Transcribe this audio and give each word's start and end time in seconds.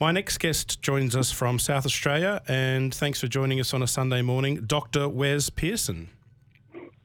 My 0.00 0.10
next 0.10 0.38
guest 0.38 0.82
joins 0.82 1.14
us 1.14 1.30
from 1.30 1.60
South 1.60 1.86
Australia, 1.86 2.42
and 2.48 2.92
thanks 2.92 3.20
for 3.20 3.28
joining 3.28 3.60
us 3.60 3.72
on 3.72 3.80
a 3.80 3.86
Sunday 3.86 4.22
morning, 4.22 4.64
Dr. 4.66 5.08
Wes 5.08 5.50
Pearson. 5.50 6.08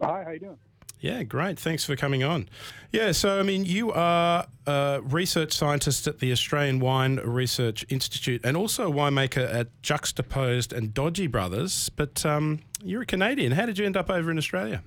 Hi, 0.02 0.24
how 0.24 0.32
you 0.32 0.40
doing? 0.40 0.58
Yeah, 1.00 1.22
great. 1.22 1.60
Thanks 1.60 1.86
for 1.86 1.96
coming 1.96 2.24
on. 2.24 2.50
Yeah, 2.92 3.12
so 3.12 3.40
I 3.40 3.44
mean, 3.44 3.64
you 3.64 3.92
are 3.92 4.48
a 4.66 5.02
research 5.04 5.54
scientist 5.54 6.08
at 6.08 6.20
the 6.20 6.32
Australian 6.32 6.80
Wine 6.80 7.18
Research 7.18 7.86
Institute 7.90 8.42
and 8.44 8.58
also 8.58 8.92
a 8.92 8.92
winemaker 8.92 9.54
at 9.54 9.68
Juxtaposed 9.84 10.74
and 10.74 10.92
Dodgy 10.92 11.28
Brothers, 11.28 11.90
but 11.90 12.26
um, 12.26 12.60
you're 12.84 13.04
a 13.04 13.06
Canadian. 13.06 13.52
How 13.52 13.68
did 13.68 13.78
you 13.78 13.86
end 13.86 13.98
up 13.98 14.10
over 14.10 14.32
in 14.32 14.38
Australia? 14.40 14.82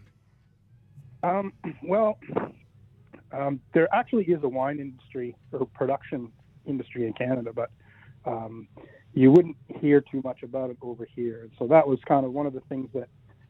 Um, 1.22 1.52
well, 1.84 2.18
um, 3.30 3.60
there 3.72 3.88
actually 3.94 4.24
is 4.24 4.42
a 4.42 4.48
wine 4.48 4.80
industry 4.80 5.36
or 5.52 5.66
production 5.66 6.32
industry 6.66 7.06
in 7.06 7.12
Canada, 7.12 7.52
but 7.54 7.70
um, 8.24 8.68
you 9.14 9.30
wouldn't 9.30 9.56
hear 9.80 10.00
too 10.00 10.20
much 10.24 10.42
about 10.42 10.70
it 10.70 10.76
over 10.80 11.06
here. 11.14 11.42
And 11.42 11.52
so 11.58 11.66
that 11.68 11.86
was 11.86 11.98
kind 12.06 12.24
of 12.24 12.32
one 12.32 12.46
of 12.46 12.52
the 12.52 12.62
things 12.68 12.88
that, 12.94 13.08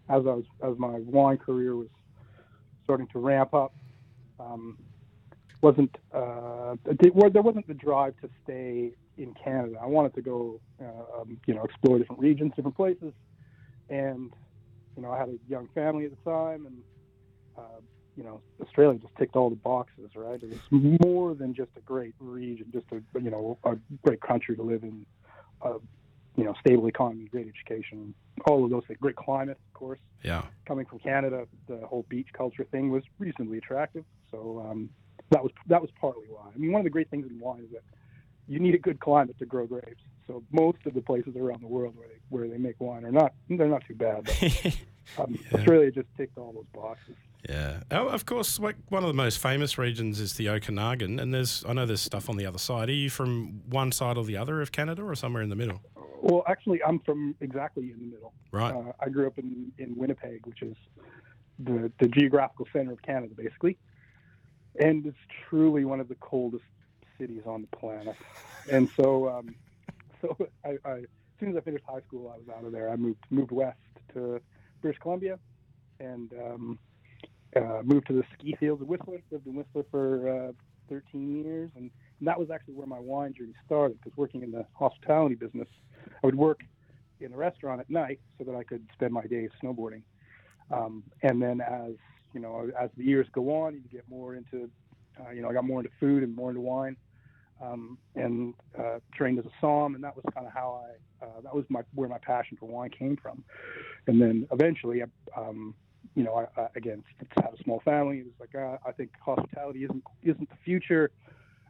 as 0.09 0.23
I 0.27 0.34
was 0.34 0.45
as 0.65 0.79
my 0.79 0.98
wine 1.01 1.38
career 1.38 1.77
was 1.77 1.88
starting 2.84 3.06
to 3.09 3.19
ramp 3.19 3.55
up, 3.55 3.73
um, 4.41 4.77
wasn't 5.60 5.96
uh, 6.12 6.74
there 6.84 7.43
wasn't 7.43 7.66
the 7.69 7.74
drive 7.74 8.15
to 8.20 8.29
stay 8.43 8.93
in 9.16 9.34
Canada. 9.34 9.77
I 9.80 9.87
wanted 9.87 10.15
to 10.15 10.23
go, 10.23 10.60
uh, 10.80 11.20
um, 11.20 11.38
you 11.46 11.54
know, 11.54 11.65
explore 11.65 11.98
different 11.98 12.20
regions, 12.20 12.52
different 12.57 12.77
places, 12.77 13.12
and 13.88 14.32
you 14.96 15.02
know, 15.02 15.10
I 15.10 15.18
had 15.18 15.29
a 15.29 15.38
young 15.48 15.68
family 15.74 16.04
at 16.04 16.10
the 16.10 16.30
time, 16.30 16.66
and 16.66 16.77
uh, 17.57 17.80
you 18.16 18.23
know, 18.23 18.41
Australia 18.61 18.98
just 18.98 19.15
ticked 19.16 19.37
all 19.37 19.51
the 19.51 19.57
boxes, 19.57 20.11
right? 20.15 20.43
It 20.43 20.51
was 20.51 20.98
more 21.01 21.34
than 21.34 21.55
just 21.55 21.71
a 21.77 21.80
great 21.80 22.15
region, 22.19 22.66
just 22.73 22.87
a 22.93 23.02
you 23.21 23.30
know 23.30 23.59
a 23.65 23.77
great 24.05 24.21
country 24.21 24.57
to 24.57 24.62
live 24.62 24.83
in, 24.83 25.07
a 25.62 25.75
you 26.37 26.45
know 26.45 26.55
stable 26.61 26.87
economy, 26.87 27.27
great 27.27 27.48
education, 27.48 28.15
all 28.46 28.65
of 28.65 28.71
those 28.71 28.85
things. 28.87 28.99
Great 29.01 29.16
climate, 29.16 29.59
of 29.69 29.74
course. 29.74 30.01
Yeah. 30.23 30.43
Coming 30.66 30.87
from 30.87 30.99
Canada, 30.99 31.46
the 31.66 31.79
whole 31.87 32.04
beach 32.09 32.29
culture 32.32 32.65
thing 32.65 32.91
was 32.91 33.02
reasonably 33.19 33.59
attractive. 33.59 34.04
So 34.30 34.65
um, 34.69 34.91
that 35.30 35.43
was 35.43 35.52
that 35.69 35.80
was 35.80 35.91
partly 36.01 36.26
why. 36.29 36.51
I 36.54 36.59
mean, 36.59 36.73
one 36.73 36.80
of 36.80 36.85
the 36.85 36.91
great 36.91 37.10
things 37.10 37.26
in 37.29 37.38
wine 37.38 37.63
is 37.65 37.73
that 37.73 37.82
you 38.47 38.59
need 38.59 38.74
a 38.74 38.79
good 38.79 39.01
climate 39.01 39.38
to 39.38 39.47
grow 39.47 39.66
grapes. 39.66 40.02
So 40.26 40.43
most 40.52 40.79
of 40.87 40.95
the 40.95 41.01
places 41.01 41.37
around 41.37 41.63
the 41.63 41.66
world 41.66 41.97
where 41.97 42.09
they 42.09 42.19
where 42.29 42.49
they 42.49 42.59
make 42.59 42.80
wine 42.80 43.04
are 43.04 43.13
not 43.13 43.32
they're 43.49 43.69
not 43.69 43.85
too 43.87 43.95
bad. 43.95 44.24
But, 44.24 44.43
um, 45.19 45.35
yeah. 45.35 45.59
Australia 45.59 45.91
just 45.91 46.09
ticked 46.16 46.37
all 46.38 46.52
those 46.52 46.66
boxes. 46.74 47.16
Yeah. 47.48 47.82
Oh, 47.90 48.09
of 48.09 48.24
course, 48.24 48.60
like 48.60 48.76
one 48.88 49.02
of 49.02 49.09
the 49.09 49.15
most 49.15 49.38
famous 49.38 49.76
regions 49.76 50.21
is 50.21 50.35
the 50.35 50.48
Okanagan, 50.48 51.18
and 51.18 51.35
there's 51.35 51.65
I 51.68 51.73
know 51.73 51.87
there's 51.87 52.01
stuff 52.01 52.30
on 52.30 52.37
the 52.37 52.46
other 52.46 52.59
side. 52.59 52.88
Are 52.88 52.93
you 52.93 53.10
from 53.10 53.62
one 53.68 53.90
side 53.90 54.16
or 54.16 54.24
the 54.24 54.37
other 54.37 54.60
of 54.60 54.71
Canada, 54.71 55.02
or 55.02 55.15
somewhere 55.16 55.43
in 55.43 55.48
the 55.48 55.57
middle? 55.57 55.80
Well, 56.20 56.45
actually, 56.46 56.80
I'm 56.85 57.01
from 57.01 57.35
exactly 57.40 57.90
in 57.90 57.98
the 57.98 58.15
middle. 58.15 58.32
Right. 58.52 58.73
Uh, 58.73 58.93
I 59.01 59.09
grew 59.09 59.26
up 59.26 59.38
in, 59.38 59.73
in 59.79 59.96
Winnipeg, 59.96 60.46
which 60.46 60.63
is 60.63 60.76
the 61.59 61.90
the 61.98 62.07
geographical 62.07 62.66
center 62.73 62.93
of 62.93 63.02
Canada, 63.02 63.35
basically, 63.37 63.76
and 64.78 65.04
it's 65.04 65.16
truly 65.48 65.84
one 65.84 65.98
of 65.98 66.09
the 66.09 66.16
coldest 66.16 66.65
cities 67.19 67.43
on 67.44 67.62
the 67.62 67.76
planet. 67.76 68.16
And 68.70 68.88
so, 68.97 69.28
um, 69.28 69.54
so 70.20 70.37
I, 70.65 70.76
I, 70.84 70.93
as 70.98 71.04
soon 71.41 71.50
as 71.50 71.56
I 71.56 71.60
finished 71.60 71.84
high 71.88 72.03
school, 72.06 72.32
I 72.32 72.38
was 72.38 72.48
out 72.56 72.65
of 72.65 72.70
there. 72.70 72.88
I 72.88 72.94
moved 72.94 73.25
moved 73.31 73.50
west 73.50 73.78
to 74.15 74.41
British 74.81 75.00
Columbia, 75.00 75.41
and 75.98 76.32
um, 76.34 76.78
uh, 77.56 77.82
moved 77.82 78.06
to 78.08 78.12
the 78.12 78.25
ski 78.34 78.56
fields 78.58 78.82
of 78.82 78.88
Whistler. 78.88 79.19
Lived 79.31 79.47
in 79.47 79.54
Whistler 79.54 79.84
for 79.91 80.48
uh, 80.48 80.53
13 80.88 81.44
years, 81.44 81.70
and, 81.76 81.91
and 82.19 82.28
that 82.28 82.38
was 82.38 82.50
actually 82.50 82.75
where 82.75 82.86
my 82.86 83.00
wine 83.00 83.34
journey 83.34 83.54
started. 83.66 83.98
Because 84.03 84.16
working 84.16 84.42
in 84.42 84.50
the 84.50 84.64
hospitality 84.75 85.34
business, 85.34 85.69
I 86.06 86.26
would 86.26 86.34
work 86.34 86.60
in 87.20 87.30
the 87.30 87.36
restaurant 87.36 87.80
at 87.80 87.88
night 87.88 88.20
so 88.38 88.44
that 88.44 88.54
I 88.54 88.64
could 88.64 88.86
spend 88.92 89.12
my 89.12 89.26
days 89.26 89.50
snowboarding. 89.62 90.03
Um, 90.70 91.04
and 91.22 91.41
then 91.41 91.60
as 91.60 91.92
you 92.32 92.41
know, 92.41 92.70
as 92.80 92.91
the 92.96 93.04
years 93.04 93.26
go 93.32 93.62
on, 93.62 93.74
you 93.74 93.82
get 93.91 94.08
more 94.08 94.34
into, 94.34 94.70
uh, 95.20 95.30
you 95.30 95.42
know, 95.42 95.50
I 95.50 95.52
got 95.52 95.64
more 95.64 95.80
into 95.80 95.92
food 96.00 96.22
and 96.22 96.34
more 96.34 96.50
into 96.50 96.62
wine, 96.62 96.96
um, 97.62 97.98
and 98.14 98.54
uh, 98.78 98.98
trained 99.14 99.38
as 99.38 99.44
a 99.44 99.50
som, 99.60 99.94
and 99.94 100.02
that 100.02 100.16
was 100.16 100.24
kind 100.34 100.46
of 100.46 100.52
how 100.52 100.82
I, 100.84 101.24
uh, 101.24 101.41
that 101.42 101.54
was 101.54 101.64
my 101.68 101.82
where 101.94 102.08
my 102.08 102.18
passion 102.18 102.56
for 102.58 102.66
wine 102.66 102.91
came 102.91 103.16
from. 103.16 103.44
And 104.06 104.20
then 104.20 104.48
eventually, 104.50 105.02
um, 105.36 105.74
you 106.14 106.24
know, 106.24 106.34
I, 106.34 106.60
I, 106.60 106.66
again, 106.76 107.02
had 107.36 107.54
a 107.58 107.62
small 107.62 107.80
family. 107.84 108.18
It 108.18 108.26
was 108.26 108.34
like 108.40 108.54
uh, 108.54 108.76
I 108.86 108.92
think 108.92 109.10
hospitality 109.20 109.84
isn't 109.84 110.04
isn't 110.22 110.48
the 110.48 110.56
future. 110.64 111.10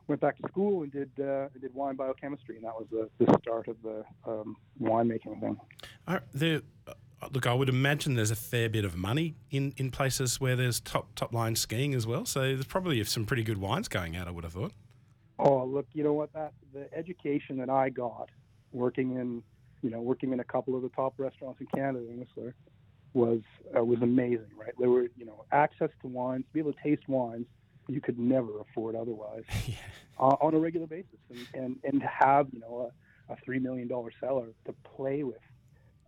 Went 0.08 0.20
back 0.20 0.36
to 0.38 0.48
school 0.48 0.82
and 0.82 0.92
did 0.92 1.10
uh, 1.20 1.48
did 1.60 1.72
wine 1.74 1.96
biochemistry, 1.96 2.56
and 2.56 2.64
that 2.64 2.74
was 2.74 2.86
the, 2.90 3.08
the 3.24 3.38
start 3.38 3.68
of 3.68 3.76
the 3.82 4.04
um, 4.26 4.56
winemaking 4.80 5.40
thing. 5.40 5.56
Uh, 6.08 6.18
there, 6.34 6.62
look, 7.30 7.46
I 7.46 7.54
would 7.54 7.68
imagine 7.68 8.14
there's 8.14 8.32
a 8.32 8.36
fair 8.36 8.68
bit 8.68 8.84
of 8.84 8.96
money 8.96 9.36
in, 9.50 9.72
in 9.76 9.90
places 9.90 10.40
where 10.40 10.56
there's 10.56 10.80
top 10.80 11.14
top 11.14 11.32
line 11.32 11.54
skiing 11.54 11.94
as 11.94 12.06
well. 12.06 12.24
So 12.24 12.40
there's 12.40 12.64
probably 12.64 13.02
some 13.04 13.24
pretty 13.24 13.44
good 13.44 13.58
wines 13.58 13.86
going 13.86 14.16
out. 14.16 14.26
I 14.26 14.32
would 14.32 14.44
have 14.44 14.54
thought. 14.54 14.72
Oh, 15.38 15.64
look, 15.64 15.86
you 15.92 16.02
know 16.02 16.12
what? 16.12 16.32
That 16.32 16.52
the 16.74 16.92
education 16.96 17.58
that 17.58 17.70
I 17.70 17.88
got 17.88 18.28
working 18.72 19.16
in, 19.16 19.42
you 19.82 19.90
know, 19.90 20.00
working 20.00 20.32
in 20.32 20.40
a 20.40 20.44
couple 20.44 20.74
of 20.74 20.82
the 20.82 20.88
top 20.90 21.14
restaurants 21.16 21.60
in 21.60 21.66
Canada 21.66 22.04
in 22.10 22.18
Whistler 22.18 22.54
was 23.14 23.40
uh, 23.76 23.84
was 23.84 24.00
amazing, 24.02 24.50
right? 24.56 24.72
There 24.78 24.90
were 24.90 25.08
you 25.16 25.26
know 25.26 25.44
access 25.52 25.90
to 26.02 26.08
wines, 26.08 26.44
to 26.46 26.52
be 26.52 26.60
able 26.60 26.72
to 26.72 26.82
taste 26.82 27.08
wines 27.08 27.46
you 27.88 28.00
could 28.00 28.18
never 28.18 28.60
afford 28.60 28.94
otherwise 28.94 29.42
yeah. 29.66 29.74
uh, 30.18 30.36
on 30.40 30.54
a 30.54 30.58
regular 30.58 30.86
basis, 30.86 31.18
and 31.30 31.46
and 31.54 31.76
and 31.84 32.00
to 32.00 32.06
have 32.06 32.48
you 32.52 32.60
know 32.60 32.90
a, 33.28 33.32
a 33.32 33.36
three 33.44 33.58
million 33.58 33.88
dollar 33.88 34.10
cellar 34.20 34.48
to 34.66 34.74
play 34.96 35.22
with, 35.22 35.36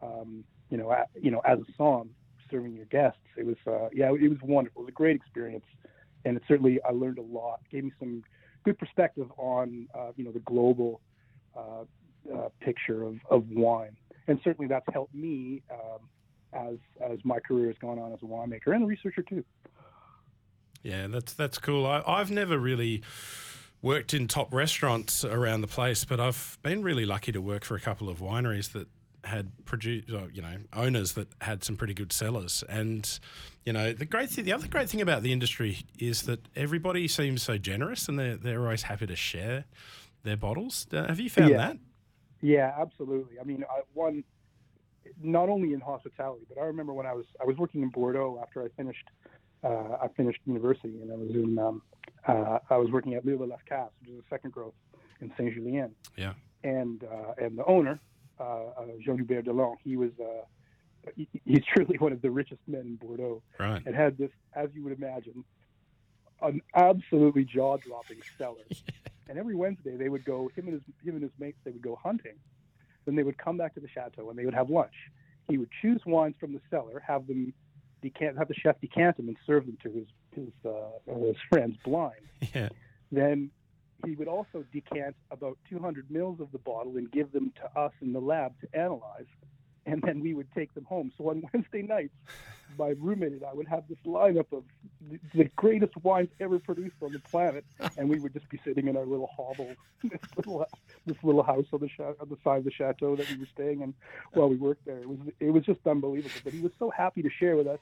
um, 0.02 0.44
you 0.70 0.76
know, 0.76 0.92
at, 0.92 1.08
you 1.20 1.30
know 1.30 1.40
as 1.40 1.58
a 1.58 1.64
som 1.76 2.10
serving 2.50 2.74
your 2.74 2.86
guests, 2.86 3.18
it 3.36 3.44
was 3.44 3.56
uh, 3.66 3.88
yeah, 3.92 4.08
it 4.08 4.28
was 4.28 4.38
wonderful. 4.42 4.82
It 4.82 4.84
was 4.84 4.88
a 4.88 4.92
great 4.92 5.16
experience, 5.16 5.64
and 6.24 6.36
it 6.36 6.42
certainly 6.46 6.80
I 6.82 6.92
learned 6.92 7.18
a 7.18 7.22
lot. 7.22 7.60
Gave 7.70 7.84
me 7.84 7.92
some 7.98 8.22
good 8.64 8.78
perspective 8.78 9.30
on 9.36 9.88
uh, 9.94 10.12
you 10.16 10.24
know 10.24 10.32
the 10.32 10.40
global 10.40 11.00
uh, 11.56 11.84
uh, 12.32 12.48
picture 12.60 13.02
of, 13.02 13.16
of 13.30 13.48
wine, 13.50 13.96
and 14.28 14.38
certainly 14.44 14.68
that's 14.68 14.86
helped 14.92 15.14
me. 15.14 15.62
Um, 15.70 16.08
as 16.54 16.76
as 17.00 17.18
my 17.24 17.40
career 17.40 17.68
has 17.68 17.78
gone 17.78 17.98
on 17.98 18.12
as 18.12 18.22
a 18.22 18.26
winemaker 18.26 18.74
and 18.74 18.84
a 18.84 18.86
researcher 18.86 19.22
too. 19.22 19.44
Yeah, 20.82 21.06
that's 21.06 21.32
that's 21.32 21.58
cool. 21.58 21.86
I, 21.86 22.02
I've 22.06 22.30
never 22.30 22.58
really 22.58 23.02
worked 23.82 24.14
in 24.14 24.28
top 24.28 24.52
restaurants 24.52 25.24
around 25.24 25.60
the 25.60 25.66
place, 25.66 26.04
but 26.04 26.18
I've 26.18 26.58
been 26.62 26.82
really 26.82 27.04
lucky 27.04 27.32
to 27.32 27.40
work 27.40 27.64
for 27.64 27.74
a 27.74 27.80
couple 27.80 28.08
of 28.08 28.18
wineries 28.18 28.72
that 28.72 28.88
had 29.24 29.52
produced, 29.64 30.08
you 30.08 30.42
know, 30.42 30.56
owners 30.72 31.12
that 31.12 31.28
had 31.40 31.64
some 31.64 31.76
pretty 31.76 31.94
good 31.94 32.12
cellars. 32.12 32.64
And, 32.68 33.18
you 33.64 33.72
know, 33.72 33.92
the 33.92 34.04
great 34.04 34.30
thing, 34.30 34.44
the 34.44 34.52
other 34.52 34.68
great 34.68 34.88
thing 34.88 35.00
about 35.00 35.22
the 35.22 35.32
industry 35.32 35.78
is 35.98 36.22
that 36.22 36.40
everybody 36.54 37.08
seems 37.08 37.42
so 37.42 37.58
generous 37.58 38.08
and 38.08 38.18
they're, 38.18 38.36
they're 38.36 38.62
always 38.62 38.82
happy 38.82 39.06
to 39.06 39.16
share 39.16 39.64
their 40.22 40.36
bottles. 40.36 40.86
Uh, 40.92 41.06
have 41.06 41.20
you 41.20 41.30
found 41.30 41.50
yeah. 41.50 41.56
that? 41.56 41.78
Yeah, 42.42 42.74
absolutely. 42.78 43.38
I 43.40 43.44
mean, 43.44 43.64
I, 43.70 43.80
one, 43.94 44.24
not 45.22 45.48
only 45.48 45.72
in 45.72 45.80
hospitality, 45.80 46.44
but 46.48 46.60
I 46.60 46.64
remember 46.64 46.92
when 46.92 47.06
I 47.06 47.12
was 47.12 47.26
I 47.40 47.44
was 47.44 47.56
working 47.56 47.82
in 47.82 47.88
Bordeaux 47.90 48.38
after 48.42 48.62
I 48.62 48.68
finished 48.76 49.08
uh, 49.62 49.96
I 50.02 50.08
finished 50.16 50.40
university, 50.44 51.00
and 51.00 51.10
I 51.10 51.16
was 51.16 51.30
in 51.30 51.58
um, 51.58 51.82
uh, 52.26 52.58
I 52.70 52.76
was 52.76 52.90
working 52.90 53.14
at 53.14 53.24
Léoville 53.24 53.48
Las 53.48 53.60
Cases, 53.68 53.90
which 54.00 54.10
is 54.10 54.18
a 54.18 54.28
second 54.28 54.52
growth 54.52 54.74
in 55.20 55.32
Saint 55.36 55.54
Julien. 55.54 55.94
Yeah. 56.16 56.34
And 56.62 57.04
uh, 57.04 57.34
and 57.38 57.58
the 57.58 57.64
owner, 57.64 57.98
uh, 58.38 58.42
uh, 58.42 58.86
Jean 59.04 59.16
Hubert 59.16 59.46
Delon, 59.46 59.76
he 59.82 59.96
was 59.96 60.10
uh, 60.20 61.10
he, 61.14 61.28
he's 61.44 61.62
truly 61.64 61.98
one 61.98 62.12
of 62.12 62.22
the 62.22 62.30
richest 62.30 62.60
men 62.66 62.80
in 62.82 62.96
Bordeaux. 62.96 63.42
Right. 63.58 63.82
And 63.84 63.94
had 63.94 64.18
this, 64.18 64.30
as 64.54 64.68
you 64.74 64.82
would 64.84 64.96
imagine, 64.96 65.44
an 66.42 66.60
absolutely 66.74 67.44
jaw-dropping 67.44 68.18
cellar. 68.38 68.64
and 69.28 69.38
every 69.38 69.54
Wednesday 69.54 69.96
they 69.96 70.08
would 70.08 70.24
go 70.24 70.50
him 70.54 70.68
and 70.68 70.74
his 70.74 70.82
him 71.04 71.14
and 71.14 71.22
his 71.22 71.32
mates 71.38 71.58
they 71.64 71.70
would 71.70 71.82
go 71.82 71.98
hunting 72.02 72.36
then 73.06 73.16
they 73.16 73.22
would 73.22 73.38
come 73.38 73.56
back 73.56 73.74
to 73.74 73.80
the 73.80 73.88
chateau 73.88 74.30
and 74.30 74.38
they 74.38 74.44
would 74.44 74.54
have 74.54 74.70
lunch. 74.70 74.94
He 75.48 75.58
would 75.58 75.70
choose 75.82 76.00
wines 76.06 76.36
from 76.40 76.52
the 76.52 76.60
cellar, 76.70 77.02
have 77.06 77.26
them 77.26 77.52
decant, 78.02 78.38
have 78.38 78.48
the 78.48 78.54
chef 78.54 78.80
decant 78.80 79.16
them 79.16 79.28
and 79.28 79.36
serve 79.46 79.66
them 79.66 79.78
to 79.82 79.90
his 79.90 80.06
his 80.34 80.70
uh, 80.70 81.14
his 81.20 81.36
friends 81.50 81.76
blind. 81.84 82.14
Yeah. 82.54 82.68
Then 83.10 83.50
he 84.04 84.14
would 84.16 84.28
also 84.28 84.64
decant 84.72 85.16
about 85.30 85.56
200 85.70 86.10
mils 86.10 86.40
of 86.40 86.52
the 86.52 86.58
bottle 86.58 86.96
and 86.96 87.10
give 87.10 87.32
them 87.32 87.52
to 87.56 87.80
us 87.80 87.92
in 88.02 88.12
the 88.12 88.20
lab 88.20 88.52
to 88.60 88.78
analyze, 88.78 89.26
and 89.86 90.02
then 90.02 90.20
we 90.20 90.34
would 90.34 90.48
take 90.54 90.74
them 90.74 90.84
home. 90.84 91.12
So 91.16 91.30
on 91.30 91.42
Wednesday 91.52 91.82
nights, 91.82 92.14
my 92.78 92.94
roommate 92.98 93.32
and 93.32 93.44
I 93.44 93.52
would 93.52 93.68
have 93.68 93.84
this 93.88 93.98
lineup 94.04 94.52
of 94.52 94.64
the 95.34 95.44
greatest 95.56 95.96
wines 96.02 96.30
ever 96.40 96.58
produced 96.58 96.96
on 97.02 97.12
the 97.12 97.18
planet, 97.20 97.64
and 97.96 98.08
we 98.08 98.18
would 98.18 98.32
just 98.32 98.48
be 98.48 98.58
sitting 98.64 98.88
in 98.88 98.96
our 98.96 99.04
little 99.04 99.28
hovel, 99.36 99.68
this 100.02 100.20
little 100.36 100.66
this 101.06 101.16
little 101.22 101.42
house 101.42 101.66
on 101.72 101.80
the 101.80 102.04
on 102.20 102.28
the 102.28 102.36
side 102.42 102.58
of 102.58 102.64
the 102.64 102.70
chateau 102.70 103.16
that 103.16 103.30
we 103.30 103.36
were 103.36 103.48
staying 103.52 103.82
in 103.82 103.94
while 104.32 104.48
we 104.48 104.56
worked 104.56 104.84
there. 104.86 104.98
It 104.98 105.08
was 105.08 105.18
it 105.40 105.50
was 105.50 105.64
just 105.64 105.86
unbelievable. 105.86 106.40
But 106.42 106.52
he 106.52 106.60
was 106.60 106.72
so 106.78 106.90
happy 106.90 107.22
to 107.22 107.30
share 107.30 107.56
with 107.56 107.66
us, 107.66 107.80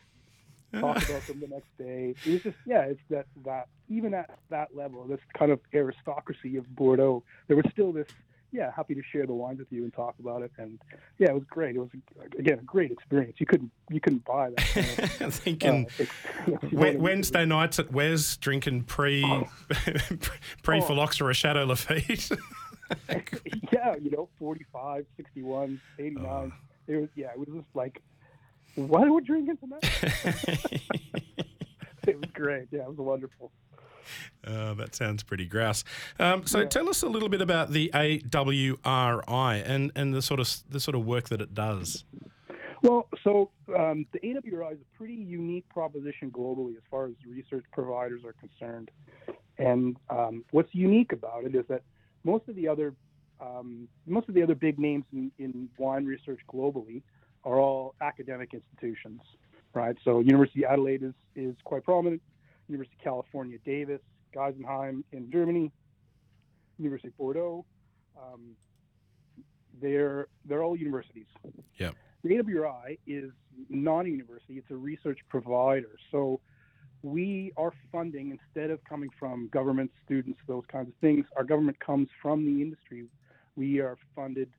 talk 0.74 0.96
about 0.96 1.26
them 1.26 1.40
the 1.40 1.48
next 1.48 1.76
day. 1.78 2.14
It 2.26 2.32
was 2.32 2.42
just 2.42 2.56
yeah, 2.66 2.82
it's 2.82 3.00
that 3.10 3.26
that 3.44 3.68
even 3.88 4.14
at 4.14 4.30
that 4.50 4.74
level, 4.74 5.04
this 5.06 5.20
kind 5.38 5.52
of 5.52 5.60
aristocracy 5.72 6.56
of 6.56 6.74
Bordeaux, 6.74 7.22
there 7.46 7.56
was 7.56 7.66
still 7.72 7.92
this 7.92 8.08
yeah, 8.52 8.70
happy 8.76 8.94
to 8.94 9.02
share 9.10 9.26
the 9.26 9.32
wines 9.32 9.58
with 9.58 9.72
you 9.72 9.82
and 9.82 9.92
talk 9.92 10.14
about 10.20 10.42
it. 10.42 10.52
And 10.58 10.78
yeah, 11.18 11.30
it 11.30 11.34
was 11.34 11.44
great. 11.48 11.74
It 11.74 11.78
was 11.78 11.88
again 12.38 12.58
a 12.58 12.62
great 12.62 12.92
experience. 12.92 13.36
You 13.38 13.46
couldn't 13.46 13.70
you 13.90 13.98
couldn't 13.98 14.24
buy 14.24 14.50
that. 14.50 14.58
Kind 15.18 15.20
of, 15.22 15.34
Thinking 15.34 15.86
uh, 16.46 16.58
Wednesday 16.70 17.46
nights 17.46 17.78
at 17.78 17.90
Wes 17.90 18.36
drinking 18.36 18.84
pre 18.84 19.24
oh. 19.24 19.48
pre 20.62 20.78
oh. 20.78 20.82
phylloxera 20.82 21.32
Chateau 21.32 21.66
Lafite. 21.66 22.30
yeah, 23.72 23.94
you 23.96 24.10
know, 24.10 24.28
45, 24.38 25.06
61, 25.16 25.80
89. 25.98 26.26
Oh. 26.26 26.52
It 26.86 26.96
was 26.96 27.08
yeah, 27.14 27.30
it 27.32 27.38
was 27.38 27.48
just 27.48 27.74
like, 27.74 28.02
what 28.74 29.08
are 29.08 29.12
we 29.12 29.22
drinking 29.22 29.56
tonight? 29.56 29.82
it 32.06 32.20
was 32.20 32.30
great. 32.34 32.66
Yeah, 32.70 32.82
it 32.82 32.88
was 32.88 32.98
wonderful. 32.98 33.50
Uh, 34.44 34.74
that 34.74 34.92
sounds 34.92 35.22
pretty 35.22 35.46
grouse. 35.46 35.84
Um, 36.18 36.44
so, 36.46 36.58
yeah. 36.58 36.64
tell 36.64 36.88
us 36.88 37.04
a 37.04 37.08
little 37.08 37.28
bit 37.28 37.40
about 37.40 37.70
the 37.70 37.92
AWRI 37.94 39.62
and, 39.64 39.92
and 39.94 40.12
the 40.12 40.20
sort 40.20 40.40
of 40.40 40.52
the 40.68 40.80
sort 40.80 40.96
of 40.96 41.04
work 41.04 41.28
that 41.28 41.40
it 41.40 41.54
does. 41.54 42.02
Well, 42.82 43.08
so 43.22 43.50
um, 43.78 44.04
the 44.12 44.18
AWRI 44.18 44.72
is 44.72 44.78
a 44.80 44.98
pretty 44.98 45.14
unique 45.14 45.68
proposition 45.68 46.32
globally 46.32 46.76
as 46.76 46.82
far 46.90 47.06
as 47.06 47.12
research 47.24 47.64
providers 47.72 48.22
are 48.24 48.32
concerned. 48.32 48.90
And 49.58 49.96
um, 50.10 50.44
what's 50.50 50.74
unique 50.74 51.12
about 51.12 51.44
it 51.44 51.54
is 51.54 51.64
that 51.68 51.82
most 52.24 52.48
of 52.48 52.56
the 52.56 52.66
other 52.66 52.94
um, 53.40 53.88
most 54.06 54.28
of 54.28 54.34
the 54.34 54.42
other 54.42 54.54
big 54.54 54.78
names 54.78 55.04
in, 55.12 55.32
in 55.38 55.68
wine 55.76 56.04
research 56.04 56.40
globally 56.52 57.02
are 57.44 57.58
all 57.58 57.94
academic 58.00 58.54
institutions, 58.54 59.20
right? 59.74 59.96
So 60.04 60.20
University 60.20 60.64
of 60.64 60.72
Adelaide 60.72 61.02
is, 61.02 61.14
is 61.34 61.56
quite 61.64 61.84
prominent. 61.84 62.22
University 62.68 62.96
of 62.98 63.04
California, 63.04 63.58
Davis, 63.64 64.00
Geisenheim 64.34 65.02
in 65.12 65.30
Germany, 65.30 65.70
University 66.78 67.08
of 67.08 67.16
Bordeaux. 67.16 67.64
Um, 68.16 68.56
they're 69.80 70.28
they're 70.44 70.62
all 70.62 70.76
universities. 70.76 71.26
Yeah. 71.78 71.90
The 72.22 72.36
AWRI 72.36 72.98
is 73.06 73.32
not 73.68 74.06
a 74.06 74.10
university; 74.10 74.54
it's 74.54 74.70
a 74.70 74.76
research 74.76 75.18
provider. 75.28 75.90
So 76.10 76.40
we 77.02 77.52
our 77.56 77.72
funding 77.90 78.30
instead 78.30 78.70
of 78.70 78.82
coming 78.84 79.10
from 79.18 79.48
government, 79.48 79.90
students, 80.04 80.38
those 80.46 80.64
kinds 80.70 80.88
of 80.88 80.94
things, 81.00 81.26
our 81.36 81.44
government 81.44 81.78
comes 81.80 82.08
from 82.20 82.44
the 82.44 82.62
industry. 82.62 83.06
We 83.56 83.80
are 83.80 83.98
funded 84.14 84.50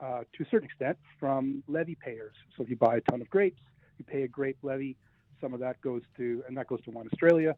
uh, 0.00 0.22
to 0.36 0.42
a 0.42 0.46
certain 0.50 0.66
extent 0.66 0.98
from 1.18 1.62
levy 1.68 1.94
payers. 1.94 2.34
So 2.56 2.64
if 2.64 2.70
you 2.70 2.76
buy 2.76 2.96
a 2.96 3.00
ton 3.02 3.20
of 3.20 3.30
grapes, 3.30 3.62
you 3.98 4.04
pay 4.04 4.22
a 4.22 4.28
grape 4.28 4.58
levy 4.62 4.96
some 5.42 5.52
of 5.52 5.60
that 5.60 5.78
goes 5.82 6.00
to, 6.16 6.42
and 6.48 6.56
that 6.56 6.68
goes 6.68 6.80
to 6.84 6.90
Wine 6.90 7.08
Australia. 7.12 7.54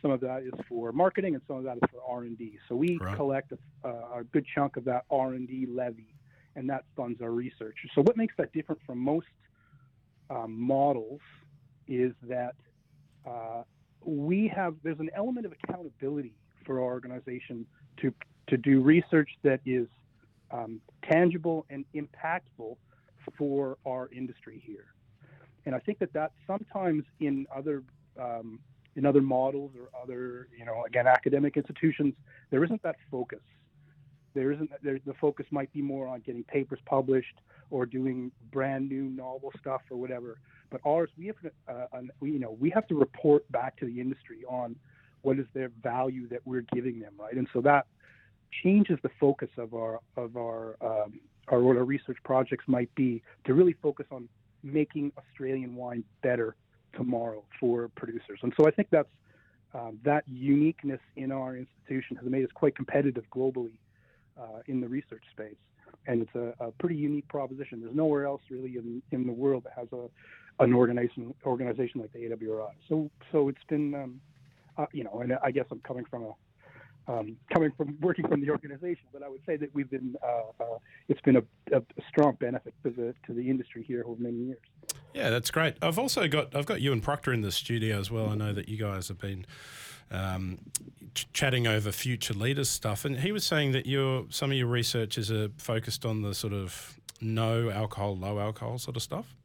Some 0.00 0.10
of 0.10 0.20
that 0.20 0.42
is 0.42 0.52
for 0.68 0.92
marketing, 0.92 1.34
and 1.34 1.42
some 1.46 1.56
of 1.56 1.64
that 1.64 1.76
is 1.76 1.82
for 1.90 2.00
R 2.08 2.22
and 2.22 2.38
D. 2.38 2.58
So 2.68 2.76
we 2.76 2.96
right. 3.00 3.16
collect 3.16 3.52
a, 3.84 3.88
a, 3.88 4.24
good 4.24 4.46
chunk 4.54 4.76
of 4.76 4.84
that 4.84 5.04
R 5.10 5.34
and 5.34 5.48
D 5.48 5.66
levy, 5.68 6.14
and 6.54 6.70
that 6.70 6.84
funds 6.96 7.20
our 7.20 7.32
research. 7.32 7.76
So 7.94 8.02
what 8.02 8.16
makes 8.16 8.34
that 8.38 8.52
different 8.52 8.80
from 8.86 8.98
most 8.98 9.26
um, 10.30 10.58
models 10.58 11.20
is 11.88 12.12
that 12.22 12.54
uh, 13.26 13.62
we 14.04 14.48
have 14.54 14.76
there's 14.82 15.00
an 15.00 15.10
element 15.14 15.46
of 15.46 15.52
accountability 15.52 16.34
for 16.64 16.78
our 16.78 16.84
organization 16.84 17.66
to 17.98 18.12
to 18.48 18.56
do 18.56 18.80
research 18.80 19.30
that 19.42 19.60
is 19.66 19.88
um, 20.52 20.80
tangible 21.10 21.66
and 21.70 21.84
impactful 21.94 22.76
for 23.36 23.76
our 23.84 24.08
industry 24.12 24.62
here. 24.64 24.86
And 25.66 25.74
I 25.74 25.80
think 25.80 25.98
that 25.98 26.12
that 26.14 26.32
sometimes 26.46 27.04
in 27.20 27.46
other 27.54 27.82
um, 28.18 28.60
in 28.94 29.04
other 29.04 29.20
models 29.20 29.72
or 29.78 29.90
other, 30.02 30.48
you 30.58 30.64
know, 30.64 30.84
again, 30.86 31.06
academic 31.06 31.56
institutions, 31.56 32.14
there 32.50 32.64
isn't 32.64 32.82
that 32.82 32.96
focus. 33.10 33.40
There 34.34 34.52
isn't 34.52 34.70
there, 34.82 34.98
the 35.04 35.14
focus 35.14 35.46
might 35.50 35.72
be 35.72 35.82
more 35.82 36.08
on 36.08 36.20
getting 36.20 36.44
papers 36.44 36.78
published 36.86 37.40
or 37.70 37.84
doing 37.84 38.30
brand 38.52 38.88
new 38.88 39.04
novel 39.04 39.52
stuff 39.60 39.82
or 39.90 39.96
whatever. 39.96 40.38
But 40.70 40.80
ours, 40.84 41.10
we 41.18 41.26
have, 41.26 41.36
uh, 41.68 41.86
an, 41.92 42.10
you 42.22 42.38
know, 42.38 42.56
we 42.58 42.70
have 42.70 42.86
to 42.88 42.94
report 42.94 43.50
back 43.50 43.76
to 43.78 43.86
the 43.86 44.00
industry 44.00 44.44
on 44.48 44.76
what 45.22 45.38
is 45.38 45.46
their 45.54 45.70
value 45.82 46.28
that 46.28 46.40
we're 46.44 46.64
giving 46.72 47.00
them, 47.00 47.14
right? 47.18 47.34
And 47.34 47.48
so 47.52 47.60
that 47.62 47.86
changes 48.62 48.98
the 49.02 49.10
focus 49.20 49.50
of 49.58 49.74
our 49.74 50.00
of 50.16 50.36
our 50.36 50.76
um, 50.80 51.20
our 51.48 51.60
what 51.60 51.76
our 51.76 51.84
research 51.84 52.18
projects 52.24 52.64
might 52.66 52.94
be 52.94 53.22
to 53.44 53.54
really 53.54 53.74
focus 53.82 54.06
on 54.10 54.28
making 54.66 55.12
Australian 55.18 55.74
wine 55.74 56.04
better 56.22 56.56
tomorrow 56.94 57.44
for 57.60 57.88
producers. 57.96 58.40
And 58.42 58.52
so 58.58 58.66
I 58.66 58.70
think 58.70 58.88
that's 58.90 59.08
um, 59.74 59.98
that 60.04 60.24
uniqueness 60.26 61.00
in 61.16 61.32
our 61.32 61.56
institution 61.56 62.16
has 62.16 62.26
made 62.30 62.44
us 62.44 62.50
quite 62.54 62.74
competitive 62.74 63.24
globally 63.34 63.78
uh, 64.40 64.60
in 64.66 64.80
the 64.80 64.88
research 64.88 65.22
space. 65.30 65.56
And 66.06 66.22
it's 66.22 66.34
a, 66.34 66.64
a, 66.64 66.70
pretty 66.72 66.94
unique 66.96 67.28
proposition. 67.28 67.80
There's 67.80 67.94
nowhere 67.94 68.26
else 68.26 68.40
really 68.48 68.76
in, 68.76 69.02
in 69.10 69.26
the 69.26 69.32
world 69.32 69.64
that 69.64 69.72
has 69.76 69.88
a 69.92 70.08
an 70.58 70.72
organization 70.72 71.34
organization 71.44 72.00
like 72.00 72.12
the 72.14 72.20
AWRI. 72.20 72.70
So 72.88 73.10
so 73.30 73.48
it's 73.48 73.64
been 73.68 73.94
um, 73.94 74.20
uh, 74.78 74.86
you 74.92 75.04
know, 75.04 75.20
and 75.20 75.34
I 75.42 75.50
guess 75.50 75.66
I'm 75.70 75.80
coming 75.80 76.04
from 76.04 76.22
a 76.22 76.32
um, 77.08 77.36
coming 77.52 77.72
from 77.76 77.96
working 78.00 78.26
from 78.26 78.40
the 78.40 78.50
organization, 78.50 79.04
but 79.12 79.22
I 79.22 79.28
would 79.28 79.40
say 79.46 79.56
that 79.56 79.72
we've 79.74 79.90
been 79.90 80.16
uh, 80.22 80.62
uh, 80.62 80.78
it's 81.08 81.20
been 81.20 81.36
a, 81.36 81.76
a, 81.76 81.82
strong 82.08 82.36
benefit 82.40 82.74
to 82.84 82.90
the 82.90 83.14
to 83.26 83.32
the 83.32 83.48
industry 83.48 83.84
here 83.86 84.02
over 84.06 84.20
many 84.20 84.36
years. 84.36 84.58
Yeah, 85.14 85.30
that's 85.30 85.50
great. 85.50 85.76
I've 85.82 85.98
also 85.98 86.26
got 86.28 86.54
I've 86.54 86.66
got 86.66 86.80
you 86.80 86.92
and 86.92 87.02
Proctor 87.02 87.32
in 87.32 87.42
the 87.42 87.52
studio 87.52 87.98
as 87.98 88.10
well. 88.10 88.28
I 88.30 88.34
know 88.34 88.52
that 88.52 88.68
you 88.68 88.76
guys 88.76 89.08
have 89.08 89.18
been 89.18 89.46
um, 90.10 90.58
ch- 91.14 91.28
chatting 91.32 91.66
over 91.66 91.92
future 91.92 92.34
leaders 92.34 92.68
stuff, 92.68 93.04
and 93.04 93.20
he 93.20 93.30
was 93.30 93.44
saying 93.44 93.72
that 93.72 93.86
your 93.86 94.26
some 94.30 94.50
of 94.50 94.56
your 94.56 94.66
researchers 94.66 95.30
are 95.30 95.48
focused 95.58 96.04
on 96.04 96.22
the 96.22 96.34
sort 96.34 96.52
of 96.52 96.98
no 97.20 97.70
alcohol, 97.70 98.16
low 98.16 98.40
alcohol 98.40 98.78
sort 98.78 98.96
of 98.96 99.02
stuff. 99.02 99.36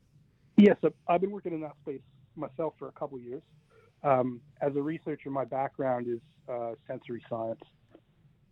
Yes, 0.58 0.78
I've 1.08 1.22
been 1.22 1.32
working 1.32 1.54
in 1.54 1.62
that 1.62 1.76
space 1.84 2.02
myself 2.36 2.74
for 2.78 2.88
a 2.88 2.92
couple 2.92 3.18
of 3.18 3.24
years. 3.24 3.42
Um, 4.04 4.42
as 4.62 4.76
a 4.76 4.82
researcher, 4.82 5.30
my 5.30 5.46
background 5.46 6.08
is 6.08 6.20
uh, 6.52 6.72
sensory 6.88 7.24
science, 7.30 7.62